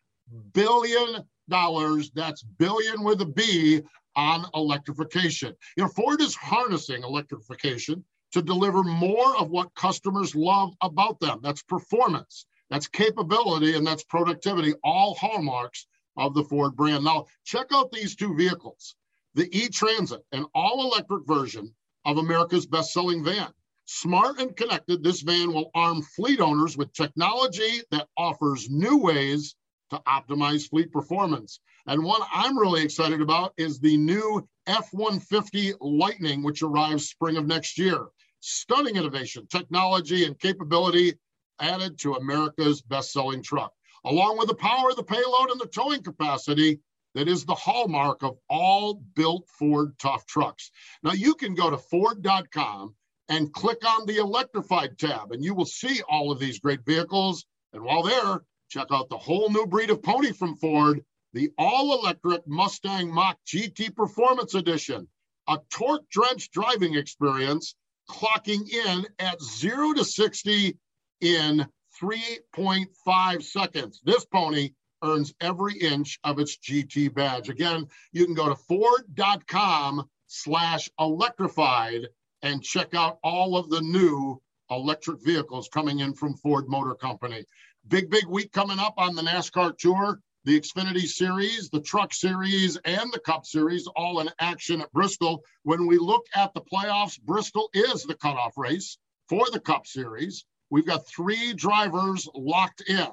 billion. 0.53 1.25
That's 1.49 2.43
billion 2.57 3.03
with 3.03 3.19
a 3.19 3.25
B 3.25 3.81
on 4.15 4.45
electrification. 4.55 5.53
You 5.75 5.83
know, 5.83 5.89
Ford 5.89 6.21
is 6.21 6.35
harnessing 6.35 7.03
electrification 7.03 8.05
to 8.31 8.41
deliver 8.41 8.83
more 8.83 9.37
of 9.37 9.49
what 9.49 9.73
customers 9.75 10.35
love 10.35 10.73
about 10.81 11.19
them. 11.19 11.39
That's 11.41 11.63
performance, 11.63 12.45
that's 12.69 12.87
capability, 12.87 13.75
and 13.75 13.85
that's 13.85 14.03
productivity, 14.03 14.73
all 14.83 15.15
hallmarks 15.15 15.87
of 16.17 16.33
the 16.33 16.43
Ford 16.43 16.75
brand. 16.75 17.03
Now, 17.03 17.25
check 17.43 17.67
out 17.73 17.91
these 17.91 18.15
two 18.15 18.35
vehicles 18.35 18.95
the 19.35 19.47
e 19.55 19.69
Transit, 19.69 20.23
an 20.31 20.45
all 20.53 20.91
electric 20.91 21.25
version 21.25 21.73
of 22.05 22.17
America's 22.17 22.65
best 22.65 22.91
selling 22.91 23.23
van. 23.23 23.53
Smart 23.85 24.39
and 24.39 24.55
connected, 24.55 25.03
this 25.03 25.21
van 25.21 25.53
will 25.53 25.71
arm 25.73 26.01
fleet 26.01 26.39
owners 26.39 26.77
with 26.77 26.93
technology 26.93 27.81
that 27.91 28.07
offers 28.17 28.69
new 28.69 28.97
ways 28.97 29.55
to 29.89 30.01
optimize 30.07 30.69
fleet 30.69 30.91
performance. 30.91 31.59
And 31.87 32.03
one 32.03 32.21
I'm 32.31 32.57
really 32.57 32.83
excited 32.83 33.21
about 33.21 33.53
is 33.57 33.79
the 33.79 33.97
new 33.97 34.47
F 34.67 34.89
150 34.91 35.73
Lightning, 35.81 36.43
which 36.43 36.61
arrives 36.61 37.09
spring 37.09 37.37
of 37.37 37.47
next 37.47 37.79
year. 37.79 38.07
Stunning 38.41 38.95
innovation, 38.95 39.47
technology, 39.47 40.25
and 40.25 40.39
capability 40.39 41.13
added 41.59 41.97
to 41.99 42.13
America's 42.13 42.81
best 42.81 43.11
selling 43.11 43.43
truck, 43.43 43.73
along 44.05 44.37
with 44.37 44.47
the 44.47 44.55
power, 44.55 44.93
the 44.93 45.03
payload, 45.03 45.49
and 45.49 45.59
the 45.59 45.67
towing 45.67 46.01
capacity 46.01 46.79
that 47.15 47.27
is 47.27 47.45
the 47.45 47.55
hallmark 47.55 48.23
of 48.23 48.37
all 48.49 48.95
built 49.15 49.47
Ford 49.49 49.97
tough 49.99 50.25
trucks. 50.25 50.71
Now, 51.03 51.13
you 51.13 51.35
can 51.35 51.55
go 51.55 51.69
to 51.69 51.77
Ford.com 51.77 52.95
and 53.27 53.53
click 53.53 53.85
on 53.85 54.05
the 54.05 54.17
electrified 54.17 54.97
tab, 54.97 55.31
and 55.31 55.43
you 55.43 55.53
will 55.53 55.65
see 55.65 56.01
all 56.09 56.31
of 56.31 56.39
these 56.39 56.59
great 56.59 56.85
vehicles. 56.85 57.45
And 57.73 57.83
while 57.83 58.03
there, 58.03 58.41
check 58.69 58.87
out 58.91 59.09
the 59.09 59.17
whole 59.17 59.49
new 59.49 59.65
breed 59.67 59.89
of 59.89 60.01
pony 60.01 60.31
from 60.31 60.55
Ford, 60.55 61.03
the 61.33 61.51
all 61.57 61.99
electric 61.99 62.47
Mustang 62.47 63.13
Mach 63.13 63.37
GT 63.45 63.95
Performance 63.95 64.55
Edition, 64.55 65.07
a 65.47 65.59
torque 65.69 66.09
drenched 66.09 66.53
driving 66.53 66.95
experience, 66.95 67.75
clocking 68.09 68.67
in 68.69 69.05
at 69.19 69.41
0 69.41 69.93
to 69.93 70.03
60 70.03 70.77
in 71.21 71.67
3.5 72.01 73.43
seconds. 73.43 74.01
This 74.03 74.25
pony 74.25 74.71
earns 75.03 75.33
every 75.39 75.77
inch 75.77 76.19
of 76.23 76.39
its 76.39 76.57
GT 76.57 77.13
badge. 77.13 77.49
Again, 77.49 77.87
you 78.11 78.25
can 78.25 78.35
go 78.35 78.49
to 78.49 78.55
ford.com 78.55 80.09
slash 80.27 80.89
electrified 80.99 82.07
and 82.41 82.63
check 82.63 82.93
out 82.95 83.19
all 83.23 83.57
of 83.57 83.69
the 83.69 83.81
new 83.81 84.41
electric 84.69 85.23
vehicles 85.23 85.69
coming 85.71 85.99
in 85.99 86.13
from 86.13 86.35
Ford 86.35 86.67
Motor 86.67 86.95
Company. 86.95 87.43
Big, 87.87 88.09
big 88.09 88.25
week 88.27 88.51
coming 88.51 88.79
up 88.79 88.93
on 88.97 89.15
the 89.15 89.21
NASCAR 89.21 89.77
Tour. 89.77 90.19
The 90.45 90.59
Xfinity 90.59 91.05
Series, 91.05 91.69
the 91.69 91.81
Truck 91.81 92.13
Series, 92.13 92.77
and 92.85 93.11
the 93.11 93.19
Cup 93.19 93.45
Series 93.45 93.87
all 93.87 94.21
in 94.21 94.29
action 94.39 94.81
at 94.81 94.91
Bristol. 94.93 95.43
When 95.63 95.85
we 95.85 95.97
look 95.97 96.25
at 96.33 96.53
the 96.53 96.61
playoffs, 96.61 97.21
Bristol 97.21 97.69
is 97.73 98.03
the 98.03 98.15
cutoff 98.15 98.57
race 98.57 98.97
for 99.27 99.45
the 99.51 99.59
Cup 99.59 99.85
Series. 99.85 100.45
We've 100.69 100.85
got 100.85 101.07
three 101.07 101.53
drivers 101.53 102.27
locked 102.33 102.81
in. 102.87 103.09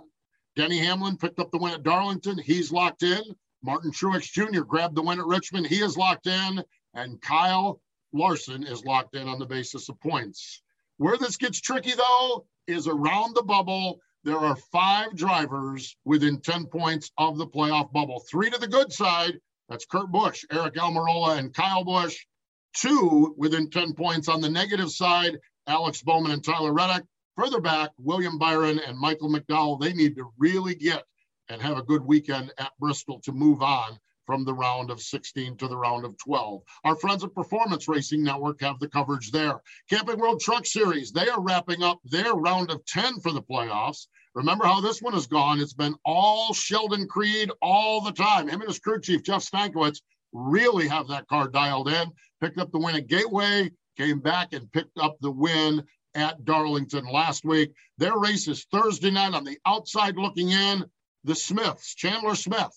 Denny 0.55 0.79
Hamlin 0.79 1.17
picked 1.17 1.41
up 1.41 1.51
the 1.51 1.59
win 1.59 1.75
at 1.75 1.83
Darlington. 1.83 2.39
He's 2.39 2.71
locked 2.71 3.03
in. 3.03 3.23
Martin 3.63 3.91
Truex 3.91 4.31
Jr. 4.31 4.63
grabbed 4.63 4.95
the 4.95 5.03
win 5.03 5.19
at 5.19 5.27
Richmond. 5.27 5.67
He 5.67 5.83
is 5.83 5.97
locked 5.97 6.29
in. 6.29 6.63
And 6.95 7.21
Kyle 7.21 7.81
Larson 8.13 8.65
is 8.65 8.85
locked 8.85 9.17
in 9.17 9.29
on 9.29 9.39
the 9.39 9.47
basis 9.47 9.89
of 9.89 10.01
points. 10.01 10.63
Where 10.99 11.19
this 11.19 11.37
gets 11.37 11.61
tricky, 11.61 11.93
though, 11.93 12.47
is 12.67 12.87
around 12.87 13.35
the 13.35 13.43
bubble. 13.43 14.01
There 14.27 14.41
are 14.41 14.57
five 14.57 15.15
drivers 15.15 15.97
within 16.05 16.41
10 16.41 16.67
points 16.67 17.13
of 17.17 17.39
the 17.39 17.47
playoff 17.47 17.93
bubble. 17.93 18.19
Three 18.29 18.51
to 18.51 18.59
the 18.59 18.67
good 18.67 18.93
side. 18.93 19.39
That's 19.69 19.87
Kurt 19.87 20.11
Busch, 20.11 20.45
Aric 20.51 20.75
Almirola, 20.75 21.39
and 21.39 21.55
Kyle 21.55 21.85
Busch. 21.85 22.27
Two 22.75 23.37
within 23.39 23.71
10 23.71 23.95
points 23.95 24.27
on 24.27 24.41
the 24.41 24.49
negative 24.49 24.91
side. 24.91 25.39
Alex 25.69 26.03
Bowman 26.03 26.33
and 26.33 26.43
Tyler 26.43 26.73
Reddick. 26.73 27.05
Further 27.37 27.61
back, 27.61 27.93
William 27.99 28.37
Byron 28.37 28.81
and 28.81 28.99
Michael 28.99 29.31
McDowell, 29.31 29.81
they 29.81 29.93
need 29.93 30.17
to 30.17 30.33
really 30.37 30.75
get 30.75 31.05
and 31.49 31.63
have 31.63 31.79
a 31.79 31.85
good 31.85 32.05
weekend 32.05 32.53
at 32.59 32.73
Bristol 32.81 33.21
to 33.21 33.31
move 33.31 33.63
on 33.63 33.97
from 34.27 34.45
the 34.45 34.55
round 34.55 34.91
of 34.91 35.01
16 35.01 35.57
to 35.57 35.69
the 35.69 35.77
round 35.77 36.05
of 36.05 36.19
12. 36.19 36.63
Our 36.83 36.97
friends 36.97 37.23
at 37.23 37.33
Performance 37.33 37.87
Racing 37.87 38.25
Network 38.25 38.61
have 38.61 38.81
the 38.81 38.89
coverage 38.89 39.31
there. 39.31 39.61
Camping 39.89 40.19
World 40.19 40.41
Truck 40.41 40.67
Series, 40.67 41.13
they 41.13 41.29
are 41.29 41.41
wrapping 41.41 41.85
up 41.85 42.01
their 42.05 42.35
round 42.35 42.73
of 42.73 42.85
10 42.87 43.21
for 43.21 43.31
the 43.31 43.43
playoffs. 43.43 44.09
Remember 44.37 44.67
how 44.67 44.83
this 44.83 45.01
one 45.01 45.15
has 45.15 45.27
gone? 45.27 45.61
It's 45.63 45.73
been 45.73 45.95
all 46.05 46.53
Sheldon 46.53 47.09
Creed 47.09 47.51
all 47.63 48.03
the 48.03 48.13
time. 48.13 48.49
Him 48.49 48.61
and 48.61 48.69
his 48.69 48.79
crew 48.79 49.01
chief, 49.01 49.23
Jeff 49.23 49.43
Stankiewicz, 49.43 50.03
really 50.35 50.87
have 50.89 51.09
that 51.09 51.27
car 51.27 51.49
dialed 51.49 51.89
in. 51.89 52.13
Picked 52.43 52.59
up 52.59 52.71
the 52.71 52.79
win 52.79 52.97
at 52.97 53.07
Gateway, 53.07 53.71
came 53.97 54.21
back 54.21 54.53
and 54.53 54.71
picked 54.73 54.99
up 54.99 55.17
the 55.23 55.31
win 55.31 55.83
at 56.15 56.45
Darlington 56.45 57.07
last 57.07 57.47
week. 57.47 57.73
Their 57.97 58.19
race 58.19 58.47
is 58.47 58.67
Thursday 58.71 59.11
night 59.11 59.33
on 59.33 59.45
the 59.45 59.57
outside 59.65 60.19
looking 60.19 60.51
in. 60.51 60.85
The 61.25 61.35
Smiths, 61.35 61.95
Chandler 61.95 62.35
Smith, 62.35 62.77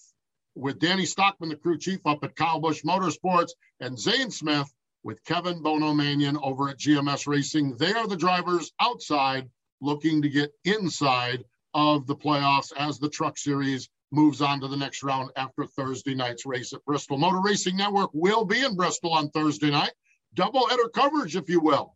with 0.56 0.80
Danny 0.80 1.06
Stockman, 1.06 1.50
the 1.50 1.58
crew 1.58 1.78
chief 1.78 2.00
up 2.06 2.24
at 2.24 2.38
Kyle 2.38 2.62
Busch 2.62 2.84
Motorsports, 2.84 3.52
and 3.82 4.00
Zane 4.00 4.32
Smith 4.32 4.74
with 5.04 5.26
Kevin 5.26 5.62
Bono 5.62 5.94
Manion 5.94 6.38
over 6.42 6.70
at 6.70 6.80
GMS 6.80 7.28
Racing. 7.28 7.76
They 7.76 7.92
are 7.92 8.08
the 8.08 8.16
drivers 8.16 8.72
outside 8.80 9.50
looking 9.82 10.22
to 10.22 10.30
get 10.30 10.52
inside 10.66 11.44
of 11.74 12.08
the 12.08 12.16
playoffs 12.16 12.72
as 12.78 13.00
the 13.00 13.10
Truck 13.10 13.38
Series 13.38 13.90
moves 14.12 14.42
on 14.42 14.60
to 14.60 14.68
the 14.68 14.78
next 14.78 15.04
round 15.04 15.30
after 15.36 15.66
Thursday 15.66 16.16
night's 16.16 16.46
race 16.46 16.74
at 16.74 16.84
Bristol. 16.86 17.18
Motor 17.18 17.42
Racing 17.42 17.78
Network 17.78 18.10
will 18.14 18.46
be 18.46 18.64
in 18.64 18.76
Bristol 18.76 19.14
on 19.14 19.30
Thursday 19.30 19.70
night. 19.70 19.92
Double 20.34 20.68
header 20.68 20.90
coverage, 20.90 21.36
if 21.36 21.50
you 21.50 21.60
will. 21.60 21.96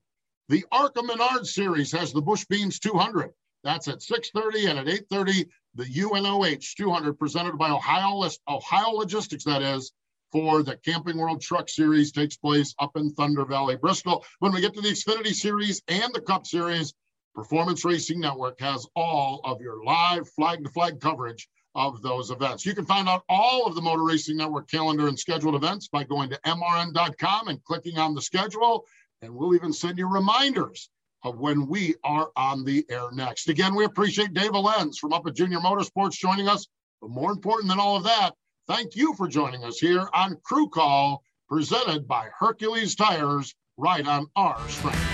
The 0.50 0.66
ARCA 0.72 1.02
Menard 1.02 1.48
Series 1.48 1.92
has 1.94 2.14
the 2.14 2.22
Bush 2.22 2.46
Beans 2.46 2.80
200. 2.80 3.32
That's 3.64 3.88
at 3.88 4.02
6:30 4.02 4.68
and 4.68 4.80
at 4.80 4.88
8:30. 4.88 5.50
The 5.76 5.86
UNOH 5.86 6.76
200 6.76 7.18
presented 7.18 7.58
by 7.58 7.72
Ohio 7.72 8.30
Ohio 8.48 8.90
Logistics. 8.92 9.46
That 9.46 9.62
is 9.62 9.92
for 10.32 10.64
the 10.64 10.78
Camping 10.78 11.18
World 11.18 11.42
Truck 11.42 11.70
Series 11.70 12.12
takes 12.12 12.36
place 12.36 12.76
up 12.80 12.98
in 12.98 13.12
Thunder 13.12 13.46
Valley, 13.46 13.76
Bristol. 13.76 14.26
When 14.40 14.52
we 14.52 14.62
get 14.62 14.74
to 14.74 14.82
the 14.82 14.90
Xfinity 14.90 15.34
Series 15.34 15.82
and 15.88 16.14
the 16.14 16.22
Cup 16.22 16.46
Series, 16.46 16.94
Performance 17.36 17.84
Racing 17.84 18.20
Network 18.20 18.60
has 18.60 18.86
all 18.96 19.42
of 19.44 19.60
your 19.60 19.84
live 19.84 20.30
flag 20.30 20.64
to 20.64 20.70
flag 20.70 21.00
coverage 21.00 21.48
of 21.76 22.02
those 22.02 22.30
events. 22.30 22.66
You 22.66 22.76
can 22.76 22.86
find 22.86 23.10
out 23.10 23.24
all 23.28 23.66
of 23.66 23.76
the 23.76 23.82
Motor 23.82 24.04
Racing 24.04 24.38
Network 24.38 24.70
calendar 24.70 25.08
and 25.08 25.18
scheduled 25.18 25.56
events 25.56 25.88
by 25.88 26.04
going 26.04 26.30
to 26.30 26.40
mrn.com 26.46 27.48
and 27.48 27.64
clicking 27.64 27.98
on 27.98 28.14
the 28.14 28.22
schedule. 28.22 28.86
And 29.22 29.34
we'll 29.34 29.56
even 29.56 29.74
send 29.74 29.98
you 29.98 30.08
reminders 30.08 30.90
of 31.24 31.40
when 31.40 31.68
we 31.68 31.96
are 32.04 32.30
on 32.36 32.64
the 32.64 32.86
air 32.90 33.10
next. 33.14 33.50
Again, 33.50 33.74
we 33.76 33.86
appreciate 33.86 34.34
Dave 34.34 34.52
Elenz 34.52 34.98
from 34.98 35.14
up 35.14 35.26
at 35.26 35.36
Junior 35.36 35.60
Motorsports 35.60 36.14
joining 36.14 36.48
us. 36.48 36.68
But 37.02 37.12
more 37.12 37.32
important 37.32 37.70
than 37.70 37.80
all 37.80 37.96
of 37.96 38.04
that, 38.04 38.32
thank 38.68 38.96
you 38.96 39.14
for 39.16 39.28
joining 39.28 39.64
us 39.64 39.80
here 39.80 40.08
on 40.14 40.38
Crew 40.44 40.70
Call, 40.70 41.24
presented 41.50 42.08
by 42.08 42.30
Hercules 42.38 42.96
Tires, 42.96 43.56
right 43.78 44.06
on 44.06 44.28
our 44.36 44.60
strength. 44.70 45.13